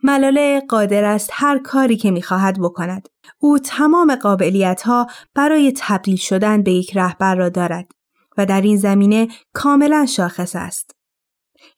ملاله 0.02 0.62
قادر 0.68 1.04
است 1.04 1.30
هر 1.32 1.58
کاری 1.58 1.96
که 1.96 2.10
می‌خواهد 2.10 2.60
بکند. 2.60 3.08
او 3.38 3.58
تمام 3.58 4.14
قابلیت 4.14 4.82
ها 4.82 5.06
برای 5.34 5.72
تبدیل 5.76 6.16
شدن 6.16 6.62
به 6.62 6.72
یک 6.72 6.96
رهبر 6.96 7.34
را 7.34 7.48
دارد 7.48 7.92
و 8.38 8.46
در 8.46 8.60
این 8.60 8.76
زمینه 8.76 9.28
کاملا 9.52 10.06
شاخص 10.06 10.56
است. 10.56 10.90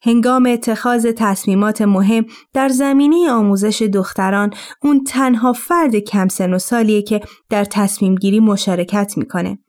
هنگام 0.01 0.45
اتخاذ 0.45 1.07
تصمیمات 1.17 1.81
مهم 1.81 2.25
در 2.53 2.69
زمینه 2.69 3.31
آموزش 3.31 3.81
دختران 3.81 4.53
اون 4.81 5.03
تنها 5.03 5.53
فرد 5.53 5.95
کم 5.95 6.27
سن 6.27 6.53
و 6.53 6.59
سالیه 6.59 7.01
که 7.01 7.21
در 7.49 7.65
تصمیم 7.65 8.15
گیری 8.15 8.39
مشارکت 8.39 9.13
می‌کنه. 9.17 9.59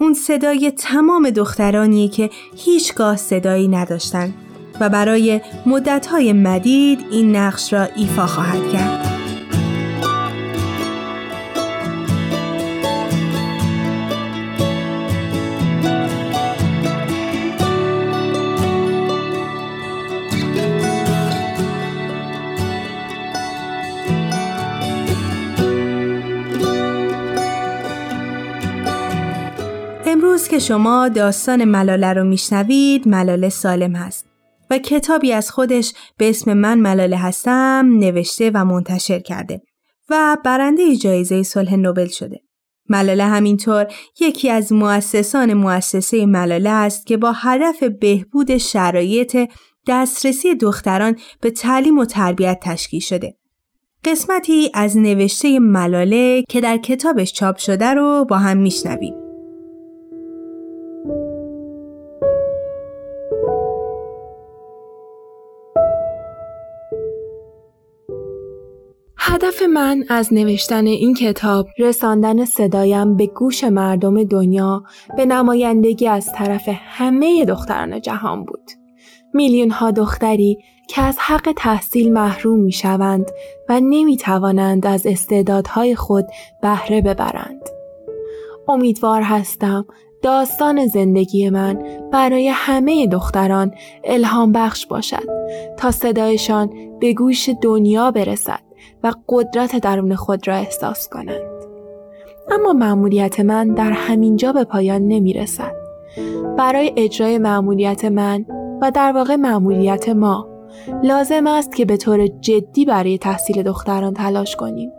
اون 0.00 0.14
صدای 0.14 0.70
تمام 0.70 1.30
دخترانیه 1.30 2.08
که 2.08 2.30
هیچگاه 2.56 3.16
صدایی 3.16 3.68
نداشتن 3.68 4.34
و 4.82 4.88
برای 4.88 5.40
مدتهای 5.66 6.32
مدید 6.32 7.00
این 7.10 7.36
نقش 7.36 7.72
را 7.72 7.82
ایفا 7.82 8.26
خواهد 8.26 8.72
کرد. 8.72 9.12
امروز 30.06 30.48
که 30.48 30.58
شما 30.58 31.08
داستان 31.08 31.64
ملاله 31.64 32.12
رو 32.12 32.24
میشنوید 32.24 33.08
ملاله 33.08 33.48
سالم 33.48 33.96
هست 33.96 34.31
و 34.72 34.78
کتابی 34.78 35.32
از 35.32 35.50
خودش 35.50 35.92
به 36.16 36.30
اسم 36.30 36.52
من 36.52 36.80
ملاله 36.80 37.16
هستم 37.16 37.90
نوشته 37.92 38.50
و 38.54 38.64
منتشر 38.64 39.18
کرده 39.18 39.62
و 40.10 40.36
برنده 40.44 40.96
جایزه 40.96 41.42
صلح 41.42 41.74
نوبل 41.74 42.06
شده. 42.06 42.40
ملاله 42.88 43.24
همینطور 43.24 43.86
یکی 44.20 44.50
از 44.50 44.72
مؤسسان 44.72 45.54
مؤسسه 45.54 46.26
ملاله 46.26 46.70
است 46.70 47.06
که 47.06 47.16
با 47.16 47.32
هدف 47.32 47.82
بهبود 47.82 48.56
شرایط 48.56 49.50
دسترسی 49.88 50.54
دختران 50.54 51.16
به 51.40 51.50
تعلیم 51.50 51.98
و 51.98 52.04
تربیت 52.04 52.58
تشکیل 52.62 53.00
شده. 53.00 53.36
قسمتی 54.04 54.70
از 54.74 54.98
نوشته 54.98 55.58
ملاله 55.58 56.42
که 56.48 56.60
در 56.60 56.76
کتابش 56.76 57.32
چاپ 57.32 57.56
شده 57.56 57.94
رو 57.94 58.24
با 58.28 58.38
هم 58.38 58.56
میشنویم. 58.56 59.21
هدف 69.32 69.62
من 69.62 70.04
از 70.08 70.32
نوشتن 70.32 70.86
این 70.86 71.14
کتاب 71.14 71.68
رساندن 71.78 72.44
صدایم 72.44 73.16
به 73.16 73.26
گوش 73.26 73.64
مردم 73.64 74.24
دنیا 74.24 74.82
به 75.16 75.26
نمایندگی 75.26 76.08
از 76.08 76.32
طرف 76.32 76.68
همه 76.68 77.44
دختران 77.44 78.00
جهان 78.00 78.44
بود. 78.44 78.70
میلیون 79.34 79.70
ها 79.70 79.90
دختری 79.90 80.58
که 80.88 81.02
از 81.02 81.18
حق 81.18 81.52
تحصیل 81.56 82.12
محروم 82.12 82.60
می 82.60 82.72
شوند 82.72 83.30
و 83.68 83.80
نمی 83.80 84.16
توانند 84.16 84.86
از 84.86 85.06
استعدادهای 85.06 85.94
خود 85.94 86.26
بهره 86.62 87.00
ببرند. 87.00 87.62
امیدوار 88.68 89.22
هستم 89.22 89.86
داستان 90.22 90.86
زندگی 90.86 91.50
من 91.50 91.82
برای 92.12 92.48
همه 92.48 93.06
دختران 93.06 93.74
الهام 94.04 94.52
بخش 94.52 94.86
باشد 94.86 95.28
تا 95.78 95.90
صدایشان 95.90 96.70
به 97.00 97.14
گوش 97.14 97.48
دنیا 97.62 98.10
برسد 98.10 98.71
و 99.04 99.12
قدرت 99.28 99.76
درون 99.76 100.14
خود 100.14 100.48
را 100.48 100.54
احساس 100.54 101.08
کنند. 101.08 101.62
اما 102.50 102.72
معمولیت 102.72 103.40
من 103.40 103.68
در 103.68 103.90
همینجا 103.90 104.52
به 104.52 104.64
پایان 104.64 105.08
نمی 105.08 105.32
رسد. 105.32 105.72
برای 106.58 106.92
اجرای 106.96 107.38
معمولیت 107.38 108.04
من 108.04 108.46
و 108.82 108.90
در 108.90 109.12
واقع 109.12 109.36
معمولیت 109.36 110.08
ما 110.08 110.48
لازم 111.02 111.46
است 111.46 111.74
که 111.74 111.84
به 111.84 111.96
طور 111.96 112.26
جدی 112.26 112.84
برای 112.84 113.18
تحصیل 113.18 113.62
دختران 113.62 114.14
تلاش 114.14 114.56
کنیم 114.56 114.92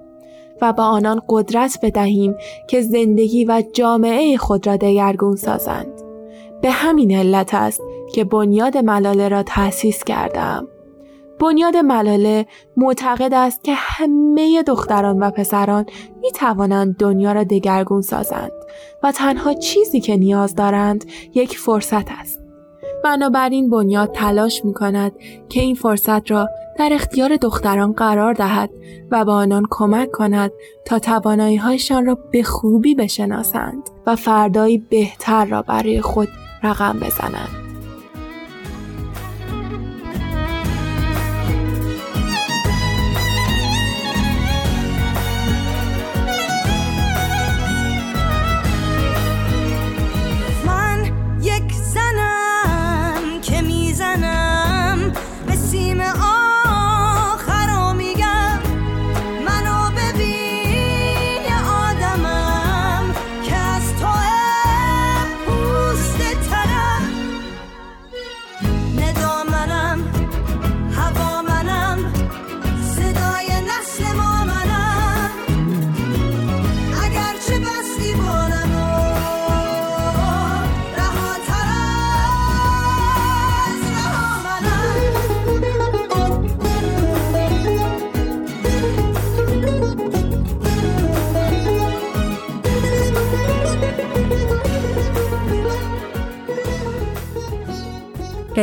و 0.62 0.74
با 0.74 0.84
آنان 0.84 1.22
قدرت 1.30 1.80
بدهیم 1.82 2.36
که 2.68 2.82
زندگی 2.82 3.46
و 3.46 3.64
جامعه 3.74 4.38
خود 4.38 4.68
را 4.68 4.76
دگرگون 4.76 5.36
سازند. 5.36 6.02
به 6.62 6.72
همین 6.72 7.16
علت 7.18 7.54
است 7.54 7.82
که 8.14 8.24
بنیاد 8.24 8.78
ملاله 8.78 9.30
را 9.30 9.44
تأسیس 9.44 10.04
کردم. 10.04 10.68
بنیاد 11.44 11.78
ملاله 11.78 12.46
معتقد 12.78 13.34
است 13.34 13.64
که 13.64 13.74
همه 13.74 14.64
دختران 14.64 15.20
و 15.20 15.32
پسران 15.32 15.86
می 16.22 16.32
توانند 16.32 16.98
دنیا 16.98 17.32
را 17.32 17.44
دگرگون 17.44 18.02
سازند 18.02 18.52
و 19.04 19.12
تنها 19.12 19.54
چیزی 19.54 20.00
که 20.00 20.18
نیاز 20.18 20.56
دارند 20.56 21.06
یک 21.34 21.58
فرصت 21.58 22.12
است. 22.12 22.40
بنابراین 23.04 23.70
بنیاد 23.70 24.12
تلاش 24.12 24.66
می 24.66 24.74
کند 24.74 25.12
که 25.50 25.62
این 25.62 25.76
فرصت 25.76 26.32
را 26.32 26.50
در 26.78 26.90
اختیار 26.94 27.36
دختران 27.36 27.92
قرار 27.92 28.34
دهد 28.34 28.70
و 29.12 29.26
به 29.26 29.32
آنان 29.32 29.64
کمک 29.70 30.12
کند 30.12 30.52
تا 30.86 31.00
توانایی 31.00 31.58
هایشان 31.58 32.06
را 32.06 32.18
به 32.32 32.44
خوبی 32.44 32.96
بشناسند 32.96 33.90
و 34.06 34.16
فردایی 34.16 34.78
بهتر 34.78 35.46
را 35.46 35.62
برای 35.62 36.02
خود 36.02 36.28
رقم 36.64 37.00
بزنند. 37.00 37.63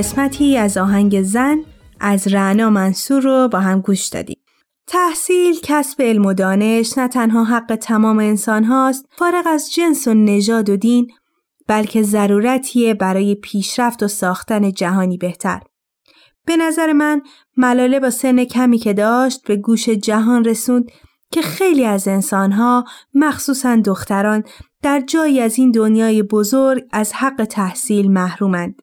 قسمتی 0.00 0.56
از 0.56 0.76
آهنگ 0.76 1.22
زن 1.22 1.58
از 2.00 2.28
رعنا 2.28 2.70
منصور 2.70 3.22
رو 3.22 3.48
با 3.48 3.60
هم 3.60 3.80
گوش 3.80 4.06
دادیم. 4.06 4.40
تحصیل، 4.86 5.60
کسب 5.62 6.02
علم 6.02 6.26
و 6.26 6.34
دانش 6.34 6.98
نه 6.98 7.08
تنها 7.08 7.44
حق 7.44 7.76
تمام 7.76 8.18
انسان 8.18 8.64
هاست 8.64 9.06
فارغ 9.18 9.44
از 9.46 9.72
جنس 9.72 10.08
و 10.08 10.14
نژاد 10.14 10.70
و 10.70 10.76
دین 10.76 11.10
بلکه 11.66 12.02
ضرورتیه 12.02 12.94
برای 12.94 13.34
پیشرفت 13.34 14.03
و 14.03 14.09
ساختن 14.09 14.72
جهانی 14.72 15.16
بهتر. 15.16 15.61
به 16.46 16.57
نظر 16.57 16.92
من 16.92 17.22
ملاله 17.57 18.01
با 18.01 18.11
سن 18.11 18.44
کمی 18.44 18.78
که 18.78 18.92
داشت 18.92 19.46
به 19.46 19.57
گوش 19.57 19.88
جهان 19.88 20.44
رسوند 20.44 20.90
که 21.32 21.42
خیلی 21.42 21.84
از 21.84 22.09
انسانها 22.09 22.84
مخصوصا 23.14 23.76
دختران 23.76 24.44
در 24.82 25.01
جایی 25.01 25.40
از 25.40 25.59
این 25.59 25.70
دنیای 25.70 26.22
بزرگ 26.22 26.84
از 26.92 27.12
حق 27.12 27.44
تحصیل 27.44 28.11
محرومند. 28.11 28.82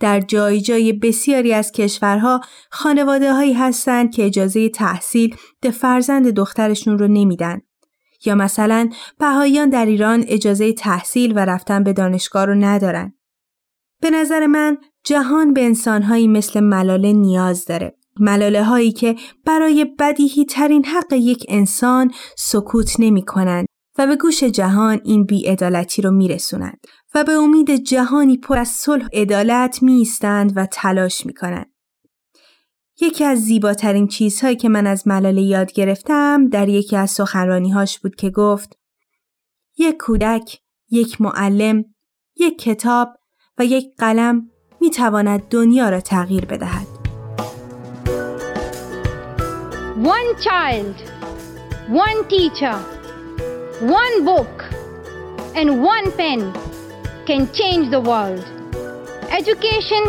در 0.00 0.20
جای 0.20 0.60
جای 0.60 0.92
بسیاری 0.92 1.52
از 1.52 1.72
کشورها 1.72 2.40
خانواده 2.70 3.32
هایی 3.32 3.52
هستند 3.52 4.14
که 4.14 4.26
اجازه 4.26 4.68
تحصیل 4.68 5.36
به 5.60 5.70
فرزند 5.70 6.30
دخترشون 6.30 6.98
رو 6.98 7.08
نمیدن. 7.08 7.60
یا 8.24 8.34
مثلا 8.34 8.90
بهاییان 9.18 9.68
در 9.68 9.86
ایران 9.86 10.24
اجازه 10.28 10.72
تحصیل 10.72 11.32
و 11.36 11.38
رفتن 11.38 11.84
به 11.84 11.92
دانشگاه 11.92 12.44
رو 12.44 12.54
ندارن. 12.54 13.14
به 14.00 14.10
نظر 14.10 14.46
من 14.46 14.78
جهان 15.04 15.52
به 15.52 15.64
انسانهایی 15.64 16.28
مثل 16.28 16.60
ملاله 16.60 17.12
نیاز 17.12 17.64
داره. 17.64 17.94
ملاله 18.20 18.64
هایی 18.64 18.92
که 18.92 19.16
برای 19.44 19.86
بدیهی 19.98 20.44
ترین 20.44 20.84
حق 20.84 21.12
یک 21.12 21.46
انسان 21.48 22.10
سکوت 22.36 22.96
نمی 22.98 23.22
کنند 23.22 23.66
و 23.98 24.06
به 24.06 24.16
گوش 24.16 24.44
جهان 24.44 25.00
این 25.04 25.24
بیعدالتی 25.24 26.02
رو 26.02 26.10
میرسونند 26.10 26.78
و 27.14 27.24
به 27.24 27.32
امید 27.32 27.70
جهانی 27.70 28.36
پر 28.36 28.58
از 28.58 28.68
صلح 28.68 29.08
عدالت 29.12 29.82
می 29.82 30.08
و 30.56 30.66
تلاش 30.66 31.26
می 31.26 31.34
کنند. 31.34 31.72
یکی 33.00 33.24
از 33.24 33.38
زیباترین 33.38 34.08
چیزهایی 34.08 34.56
که 34.56 34.68
من 34.68 34.86
از 34.86 35.08
ملاله 35.08 35.42
یاد 35.42 35.72
گرفتم 35.72 36.48
در 36.48 36.68
یکی 36.68 36.96
از 36.96 37.10
سخنرانیهاش 37.10 37.98
بود 37.98 38.16
که 38.16 38.30
گفت 38.30 38.78
یک 39.78 39.96
کودک، 39.96 40.58
یک 40.90 41.20
معلم، 41.20 41.84
یک 42.36 42.58
کتاب 42.58 43.08
و 43.58 43.64
یک 43.64 43.84
قلم 43.98 44.50
می 44.80 44.90
تواند 44.90 45.48
دنیا 45.48 45.88
را 45.88 46.00
تغییر 46.00 46.44
بدهد. 46.44 46.86
One 50.04 50.30
child, 50.46 50.96
one 52.06 52.20
teacher, 52.28 52.78
one 54.00 54.24
book 54.24 54.56
and 55.56 55.68
one 55.82 56.10
pen 56.18 56.67
can 57.28 57.46
change 57.60 57.86
the 57.96 58.02
world. 58.10 58.44
Education 59.40 60.04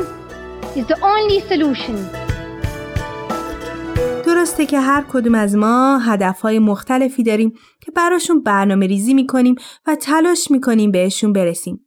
is 0.79 0.85
the 0.91 0.99
only 1.13 1.39
solution. 1.49 1.97
درسته 4.25 4.65
که 4.65 4.79
هر 4.79 5.05
کدوم 5.09 5.35
از 5.35 5.55
ما 5.55 5.97
هدفهای 5.97 6.59
مختلفی 6.59 7.23
داریم 7.23 7.53
که 7.81 7.91
براشون 7.91 8.43
برنامه 8.43 8.87
ریزی 8.87 9.13
می‌کنیم 9.13 9.55
و 9.87 9.95
تلاش 9.95 10.51
می‌کنیم 10.51 10.91
بهشون 10.91 11.33
برسیم. 11.33 11.85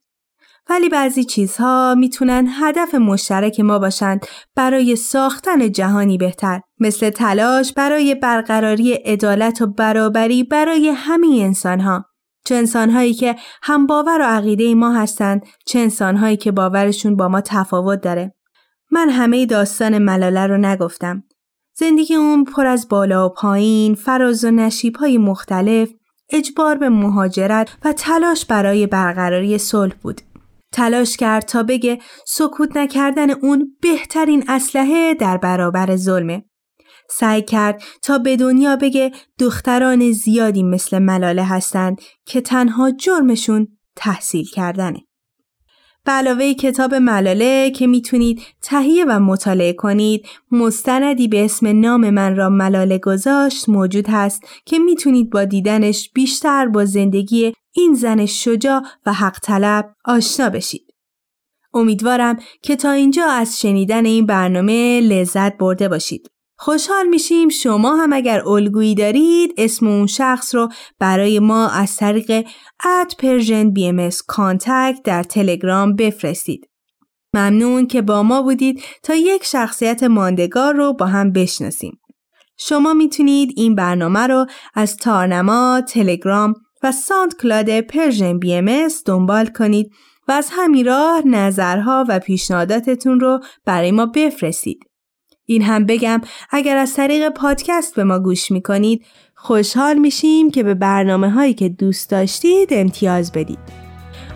ولی 0.71 0.89
بعضی 0.89 1.25
چیزها 1.25 1.95
می‌تونن 1.95 2.49
هدف 2.51 2.95
مشترک 2.95 3.61
ما 3.61 3.79
باشند 3.79 4.27
برای 4.57 4.97
ساختن 4.97 5.73
جهانی 5.73 6.19
بهتر 6.19 6.61
مثل 6.81 7.11
تلاش 7.11 7.73
برای 7.73 8.15
برقراری 8.15 8.93
عدالت 8.93 9.63
و 9.63 9.67
برابری 9.67 10.45
برای 10.45 10.89
همه 10.89 11.27
انسانها 11.41 12.12
چه 12.45 12.55
انسانهایی 12.55 13.15
که 13.15 13.37
هم 13.63 13.87
باور 13.87 14.21
و 14.21 14.25
عقیده 14.25 14.75
ما 14.75 14.93
هستند 14.93 15.47
چه 15.67 15.79
انسانهایی 15.79 16.37
که 16.37 16.53
باورشون 16.53 17.17
با 17.17 17.29
ما 17.29 17.41
تفاوت 17.41 18.01
داره. 18.01 18.35
من 18.91 19.11
همه 19.11 19.47
داستان 19.47 19.99
ملاله 19.99 20.47
رو 20.47 20.57
نگفتم. 20.57 21.25
زندگی 21.75 22.15
اون 22.15 22.45
پر 22.45 22.67
از 22.67 22.89
بالا 22.89 23.27
و 23.27 23.29
پایین 23.29 23.95
فراز 23.95 24.45
و 24.45 24.51
نشیب 24.51 24.97
های 24.97 25.19
مختلف 25.19 25.89
اجبار 26.31 26.79
به 26.79 26.89
مهاجرت 26.89 27.77
و 27.85 27.93
تلاش 27.93 28.45
برای 28.45 28.87
برقراری 28.87 29.59
صلح 29.59 29.95
بود. 30.03 30.21
تلاش 30.73 31.17
کرد 31.17 31.45
تا 31.45 31.63
بگه 31.63 31.99
سکوت 32.27 32.77
نکردن 32.77 33.31
اون 33.31 33.77
بهترین 33.81 34.45
اسلحه 34.49 35.15
در 35.15 35.37
برابر 35.37 35.97
ظلمه. 35.97 36.45
سعی 37.15 37.43
کرد 37.43 37.83
تا 38.03 38.19
به 38.19 38.37
دنیا 38.37 38.77
بگه 38.77 39.13
دختران 39.39 40.13
زیادی 40.13 40.63
مثل 40.63 40.99
ملاله 40.99 41.45
هستند 41.45 42.01
که 42.27 42.41
تنها 42.41 42.91
جرمشون 42.91 43.69
تحصیل 43.97 44.45
کردنه. 44.45 45.01
به 46.05 46.13
علاوه 46.13 46.55
کتاب 46.55 46.95
ملاله 46.95 47.71
که 47.71 47.87
می‌تونید 47.87 48.43
تهیه 48.63 49.05
و 49.05 49.21
مطالعه 49.21 49.73
کنید 49.73 50.27
مستندی 50.51 51.29
به 51.29 51.45
اسم 51.45 51.81
نام 51.81 52.11
من 52.11 52.37
را 52.37 52.49
ملاله 52.49 52.99
گذاشت 52.99 53.69
موجود 53.69 54.09
هست 54.09 54.43
که 54.65 54.79
می‌تونید 54.79 55.31
با 55.31 55.45
دیدنش 55.45 56.11
بیشتر 56.15 56.67
با 56.67 56.85
زندگی 56.85 57.53
این 57.73 57.95
زن 57.95 58.27
شجاع 58.27 58.83
و 59.07 59.13
حق 59.13 59.39
طلب 59.43 59.95
آشنا 60.05 60.49
بشید. 60.49 60.95
امیدوارم 61.75 62.39
که 62.63 62.77
تا 62.77 62.91
اینجا 62.91 63.27
از 63.27 63.61
شنیدن 63.61 64.05
این 64.05 64.27
برنامه 64.27 65.01
لذت 65.01 65.59
برده 65.59 65.89
باشید. 65.89 66.29
خوشحال 66.65 67.07
میشیم 67.07 67.49
شما 67.49 67.97
هم 67.97 68.13
اگر 68.13 68.49
الگویی 68.49 68.95
دارید 68.95 69.55
اسم 69.59 69.87
اون 69.87 70.07
شخص 70.07 70.55
رو 70.55 70.69
برای 70.99 71.39
ما 71.39 71.69
از 71.69 71.97
طریق 71.97 72.47
at 72.85 73.13
Persian 73.19 73.71
BMS 73.71 74.09
در 75.05 75.23
تلگرام 75.23 75.97
بفرستید. 75.97 76.69
ممنون 77.35 77.87
که 77.87 78.03
با 78.03 78.23
ما 78.23 78.43
بودید 78.43 78.83
تا 79.03 79.15
یک 79.15 79.45
شخصیت 79.45 80.03
ماندگار 80.03 80.75
رو 80.75 80.93
با 80.93 81.07
هم 81.07 81.33
بشناسیم. 81.33 82.01
شما 82.59 82.93
می‌تونید 82.93 83.53
این 83.57 83.75
برنامه 83.75 84.27
رو 84.27 84.47
از 84.75 84.97
تارنما، 84.97 85.83
تلگرام 85.89 86.55
و 86.83 86.93
SoundCloud 86.93 87.81
Persian 87.81 88.39
BMS 88.39 88.89
دنبال 89.07 89.47
کنید 89.47 89.91
و 90.29 90.33
از 90.33 90.49
همین 90.53 90.87
راه 90.87 91.27
نظرها 91.27 92.05
و 92.09 92.19
پیشنهاداتتون 92.19 93.21
رو 93.21 93.41
برای 93.65 93.91
ما 93.91 94.07
بفرستید. 94.07 94.92
این 95.53 95.63
هم 95.63 95.87
بگم 95.87 96.21
اگر 96.51 96.77
از 96.77 96.95
طریق 96.95 97.29
پادکست 97.29 97.95
به 97.95 98.05
ما 98.05 98.19
گوش 98.19 98.51
می‌کنید 98.51 99.05
خوشحال 99.35 99.99
میشیم 99.99 100.51
که 100.51 100.63
به 100.63 100.75
برنامه 100.75 101.31
هایی 101.31 101.55
که 101.55 101.69
دوست 101.69 102.11
داشتید 102.11 102.69
امتیاز 102.73 103.33
بدید. 103.33 103.59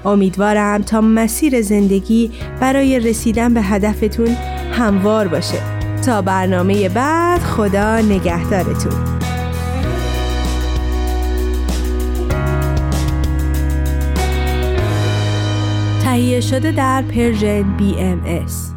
امیدوارم 0.04 0.82
تا 0.82 1.00
مسیر 1.00 1.62
زندگی 1.62 2.30
برای 2.60 3.00
رسیدن 3.00 3.54
به 3.54 3.62
هدفتون 3.62 4.28
هموار 4.72 5.28
باشه. 5.28 5.58
تا 6.06 6.22
برنامه 6.22 6.88
بعد 6.88 7.40
خدا 7.40 8.00
نگهدارتون. 8.00 9.16
تهیه 16.04 16.40
شده 16.40 16.72
در 16.72 17.02
پرژن 17.02 17.76
BMS 17.78 18.75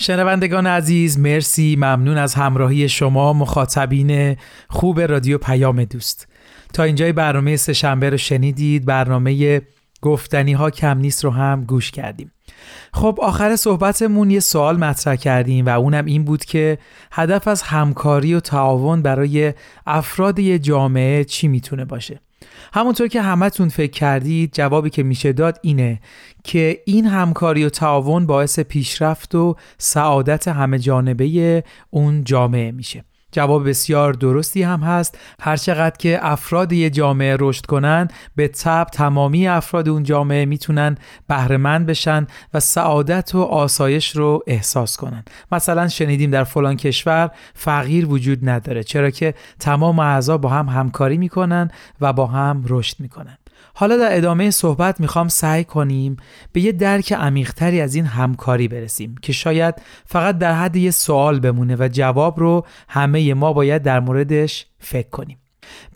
شنوندگان 0.00 0.66
عزیز 0.66 1.18
مرسی. 1.18 1.76
ممنون 1.76 2.18
از 2.18 2.34
همراهی 2.34 2.88
شما 2.88 3.32
مخاطبین 3.32 4.36
خوب 4.68 5.00
رادیو 5.00 5.38
پیام 5.38 5.84
دوست. 5.84 6.28
تا 6.74 6.82
اینجای 6.82 7.12
برنامه 7.12 7.56
سه 7.56 7.72
شنبه 7.72 8.10
رو 8.10 8.16
شنیدید. 8.16 8.84
برنامه 8.84 9.62
گفتنی 10.02 10.52
ها 10.52 10.70
کم 10.70 10.98
نیست 10.98 11.24
رو 11.24 11.30
هم 11.30 11.64
گوش 11.64 11.90
کردیم. 11.90 12.32
خب 12.92 13.18
آخر 13.22 13.56
صحبتمون 13.56 14.30
یه 14.30 14.40
سوال 14.40 14.76
مطرح 14.76 15.16
کردیم 15.16 15.66
و 15.66 15.68
اونم 15.68 16.04
این 16.04 16.24
بود 16.24 16.44
که 16.44 16.78
هدف 17.12 17.48
از 17.48 17.62
همکاری 17.62 18.34
و 18.34 18.40
تعاون 18.40 19.02
برای 19.02 19.54
افراد 19.86 20.38
یه 20.38 20.58
جامعه 20.58 21.24
چی 21.24 21.48
می‌تونه 21.48 21.84
باشه؟ 21.84 22.20
همونطور 22.72 23.08
که 23.08 23.22
همتون 23.22 23.68
فکر 23.68 23.92
کردید 23.92 24.52
جوابی 24.52 24.90
که 24.90 25.02
میشه 25.02 25.32
داد 25.32 25.58
اینه 25.62 26.00
که 26.44 26.82
این 26.86 27.06
همکاری 27.06 27.64
و 27.64 27.68
تعاون 27.68 28.26
باعث 28.26 28.60
پیشرفت 28.60 29.34
و 29.34 29.56
سعادت 29.78 30.48
همه 30.48 30.78
جانبه 30.78 31.64
اون 31.90 32.24
جامعه 32.24 32.70
میشه. 32.70 33.04
جواب 33.32 33.68
بسیار 33.68 34.12
درستی 34.12 34.62
هم 34.62 34.80
هست. 34.80 35.18
هرچقدر 35.40 35.96
که 35.96 36.18
افراد 36.22 36.72
یه 36.72 36.90
جامعه 36.90 37.36
رشد 37.40 37.66
کنن 37.66 38.08
به 38.36 38.48
تب 38.48 38.86
تمامی 38.92 39.48
افراد 39.48 39.88
اون 39.88 40.02
جامعه 40.02 40.44
می‌تونن 40.44 40.96
بهرهمند 41.28 41.86
بشن 41.86 42.26
و 42.54 42.60
سعادت 42.60 43.34
و 43.34 43.42
آسایش 43.42 44.16
رو 44.16 44.42
احساس 44.46 44.96
کنن. 44.96 45.24
مثلا 45.52 45.88
شنیدیم 45.88 46.30
در 46.30 46.44
فلان 46.44 46.76
کشور 46.76 47.30
فقیر 47.54 48.06
وجود 48.06 48.48
نداره 48.48 48.82
چرا 48.82 49.10
که 49.10 49.34
تمام 49.58 49.98
اعضا 49.98 50.38
با 50.38 50.48
هم 50.48 50.66
همکاری 50.66 51.18
می‌کنن 51.18 51.70
و 52.00 52.12
با 52.12 52.26
هم 52.26 52.64
رشد 52.68 53.00
می‌کنن. 53.00 53.38
حالا 53.80 53.96
در 53.96 54.16
ادامه 54.16 54.50
صحبت 54.50 55.00
می‌خوام 55.00 55.28
سعی 55.28 55.64
کنیم 55.64 56.16
به 56.52 56.60
یه 56.60 56.72
درک 56.72 57.12
عمیقتری 57.12 57.80
از 57.80 57.94
این 57.94 58.04
همکاری 58.04 58.68
برسیم 58.68 59.14
که 59.22 59.32
شاید 59.32 59.74
فقط 60.06 60.38
در 60.38 60.54
حد 60.54 60.76
یه 60.76 60.90
سوال 60.90 61.40
بمونه 61.40 61.76
و 61.78 61.88
جواب 61.92 62.40
رو 62.40 62.66
همه 62.88 63.34
ما 63.34 63.52
باید 63.52 63.82
در 63.82 64.00
موردش 64.00 64.66
فکر 64.78 65.08
کنیم. 65.08 65.38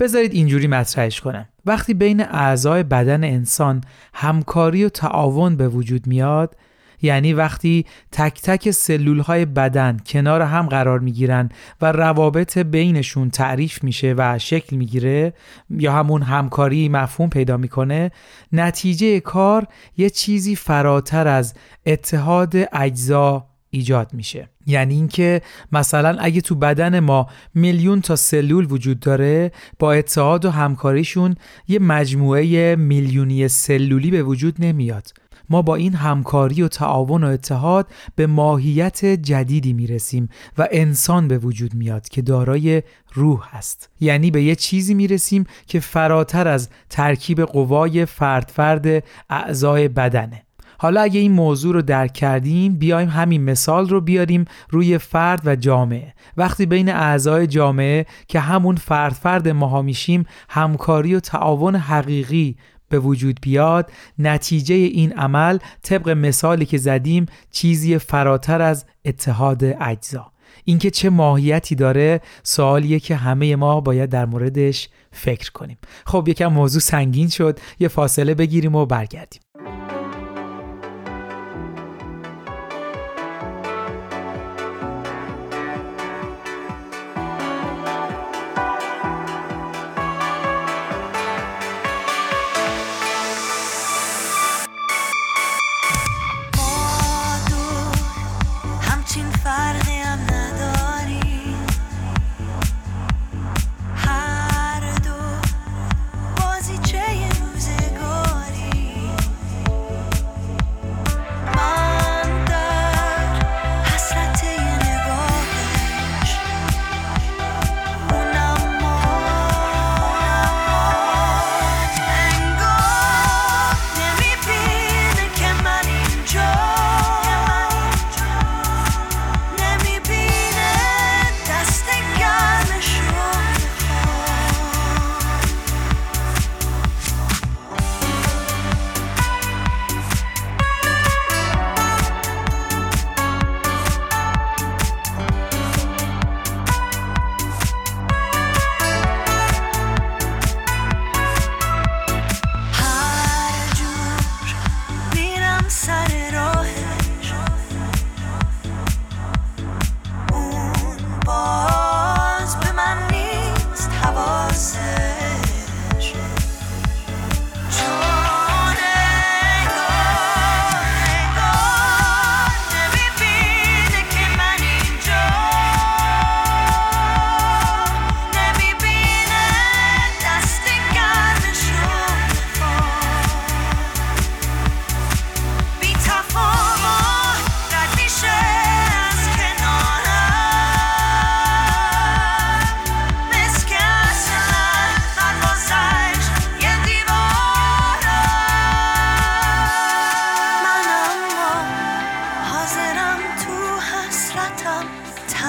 بذارید 0.00 0.32
اینجوری 0.32 0.66
مطرحش 0.66 1.20
کنم. 1.20 1.48
وقتی 1.66 1.94
بین 1.94 2.20
اعضای 2.20 2.82
بدن 2.82 3.24
انسان 3.24 3.80
همکاری 4.14 4.84
و 4.84 4.88
تعاون 4.88 5.56
به 5.56 5.68
وجود 5.68 6.06
میاد 6.06 6.56
یعنی 7.02 7.32
وقتی 7.32 7.86
تک 8.12 8.40
تک 8.42 8.70
سلول 8.70 9.18
های 9.18 9.44
بدن 9.44 9.96
کنار 10.06 10.42
هم 10.42 10.66
قرار 10.66 10.98
می 10.98 11.12
گیرن 11.12 11.48
و 11.80 11.92
روابط 11.92 12.58
بینشون 12.58 13.30
تعریف 13.30 13.84
میشه 13.84 14.14
و 14.18 14.38
شکل 14.38 14.76
می‌گیره 14.76 15.34
یا 15.70 15.92
همون 15.92 16.22
همکاری 16.22 16.88
مفهوم 16.88 17.30
پیدا 17.30 17.56
می‌کنه 17.56 18.10
نتیجه 18.52 19.20
کار 19.20 19.66
یه 19.96 20.10
چیزی 20.10 20.56
فراتر 20.56 21.28
از 21.28 21.54
اتحاد 21.86 22.54
اجزا 22.72 23.46
ایجاد 23.70 24.14
میشه. 24.14 24.48
یعنی 24.66 24.94
اینکه 24.94 25.42
مثلا 25.72 26.16
اگه 26.20 26.40
تو 26.40 26.54
بدن 26.54 27.00
ما 27.00 27.26
میلیون 27.54 28.00
تا 28.00 28.16
سلول 28.16 28.66
وجود 28.70 29.00
داره 29.00 29.52
با 29.78 29.92
اتحاد 29.92 30.44
و 30.44 30.50
همکاریشون 30.50 31.34
یه 31.68 31.78
مجموعه 31.78 32.76
میلیونی 32.76 33.48
سلولی 33.48 34.10
به 34.10 34.22
وجود 34.22 34.54
نمیاد. 34.58 35.21
ما 35.50 35.62
با 35.62 35.74
این 35.74 35.94
همکاری 35.94 36.62
و 36.62 36.68
تعاون 36.68 37.24
و 37.24 37.26
اتحاد 37.26 37.86
به 38.16 38.26
ماهیت 38.26 39.04
جدیدی 39.04 39.72
می‌رسیم 39.72 40.28
و 40.58 40.68
انسان 40.70 41.28
به 41.28 41.38
وجود 41.38 41.74
میاد 41.74 42.08
که 42.08 42.22
دارای 42.22 42.82
روح 43.14 43.56
هست. 43.56 43.90
یعنی 44.00 44.30
به 44.30 44.42
یه 44.42 44.54
چیزی 44.54 44.94
می‌رسیم 44.94 45.46
که 45.66 45.80
فراتر 45.80 46.48
از 46.48 46.68
ترکیب 46.90 47.42
قوای 47.42 48.04
فرد 48.04 48.50
فرد 48.54 49.04
اعضای 49.30 49.88
بدنه. 49.88 50.42
حالا 50.78 51.00
اگه 51.00 51.20
این 51.20 51.32
موضوع 51.32 51.74
رو 51.74 51.82
درک 51.82 52.12
کردیم 52.12 52.74
بیایم 52.74 53.08
همین 53.08 53.44
مثال 53.44 53.88
رو 53.88 54.00
بیاریم 54.00 54.44
روی 54.70 54.98
فرد 54.98 55.46
و 55.46 55.56
جامعه. 55.56 56.14
وقتی 56.36 56.66
بین 56.66 56.88
اعضای 56.88 57.46
جامعه 57.46 58.06
که 58.28 58.40
همون 58.40 58.76
فرد 58.76 59.12
فرد 59.12 59.48
ماها 59.48 59.82
میشیم 59.82 60.26
همکاری 60.48 61.14
و 61.14 61.20
تعاون 61.20 61.76
حقیقی 61.76 62.56
به 62.92 62.98
وجود 62.98 63.38
بیاد 63.42 63.90
نتیجه 64.18 64.74
این 64.74 65.12
عمل 65.12 65.58
طبق 65.82 66.08
مثالی 66.08 66.66
که 66.66 66.78
زدیم 66.78 67.26
چیزی 67.50 67.98
فراتر 67.98 68.62
از 68.62 68.84
اتحاد 69.04 69.64
اجزا. 69.80 70.32
اینکه 70.64 70.90
چه 70.90 71.10
ماهیتی 71.10 71.74
داره 71.74 72.20
سوالیه 72.42 73.00
که 73.00 73.16
همه 73.16 73.56
ما 73.56 73.80
باید 73.80 74.10
در 74.10 74.24
موردش 74.24 74.88
فکر 75.12 75.52
کنیم. 75.52 75.78
خب 76.06 76.28
یکم 76.28 76.46
موضوع 76.46 76.80
سنگین 76.80 77.28
شد 77.28 77.58
یه 77.80 77.88
فاصله 77.88 78.34
بگیریم 78.34 78.74
و 78.74 78.86
برگردیم. 78.86 79.40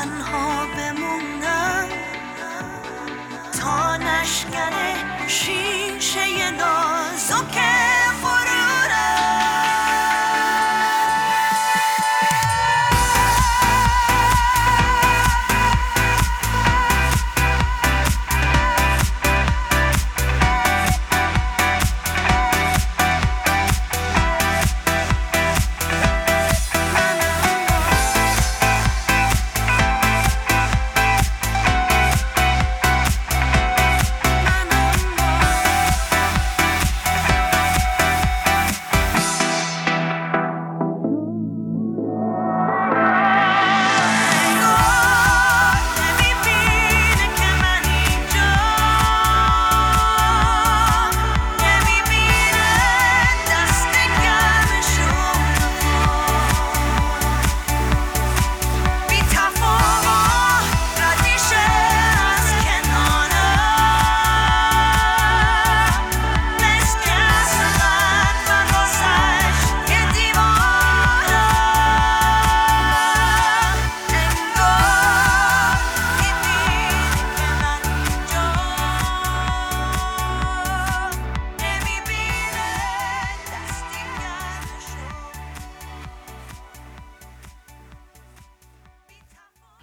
Hai 0.04 0.53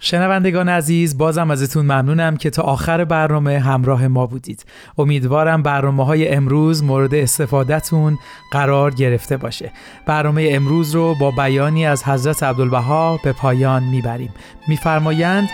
شنوندگان 0.03 0.69
عزیز 0.69 1.17
بازم 1.17 1.51
ازتون 1.51 1.85
ممنونم 1.85 2.37
که 2.37 2.49
تا 2.49 2.63
آخر 2.63 3.05
برنامه 3.05 3.59
همراه 3.59 4.07
ما 4.07 4.27
بودید. 4.27 4.65
امیدوارم 4.97 5.63
برنامه 5.63 6.05
های 6.05 6.29
امروز 6.29 6.83
مورد 6.83 7.15
استفادهتون 7.15 8.17
قرار 8.51 8.93
گرفته 8.93 9.37
باشه. 9.37 9.71
برنامه 10.05 10.49
امروز 10.51 10.95
رو 10.95 11.15
با 11.19 11.31
بیانی 11.31 11.85
از 11.85 12.03
حضرت 12.03 12.43
عبدالبها 12.43 13.19
به 13.23 13.31
پایان 13.33 13.83
می‌بریم. 13.83 14.33
میفرمایند 14.67 15.49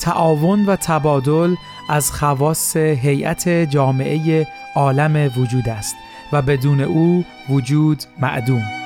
تعاون 0.00 0.66
و 0.66 0.76
تبادل 0.76 1.54
از 1.90 2.12
خواص 2.12 2.76
هیئت 2.76 3.48
جامعه 3.48 4.46
عالم 4.76 5.30
وجود 5.36 5.68
است 5.68 5.96
و 6.32 6.42
بدون 6.42 6.80
او 6.80 7.24
وجود 7.48 8.02
معدوم. 8.20 8.83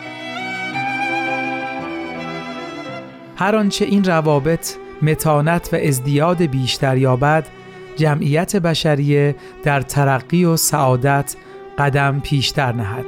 هر 3.40 3.56
آنچه 3.56 3.84
این 3.84 4.04
روابط 4.04 4.74
متانت 5.02 5.68
و 5.72 5.76
ازدیاد 5.76 6.42
بیشتر 6.42 6.96
یابد 6.96 7.46
جمعیت 7.96 8.56
بشریه 8.56 9.36
در 9.64 9.80
ترقی 9.80 10.44
و 10.44 10.56
سعادت 10.56 11.36
قدم 11.78 12.20
پیشتر 12.20 12.72
نهد. 12.72 13.04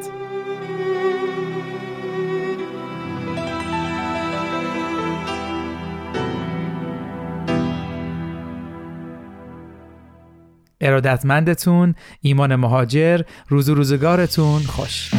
ارادتمندتون 10.80 11.94
ایمان 12.20 12.56
مهاجر 12.56 13.20
روز 13.48 13.68
و 13.68 13.74
روزگارتون 13.74 14.60
خوش. 14.60 15.10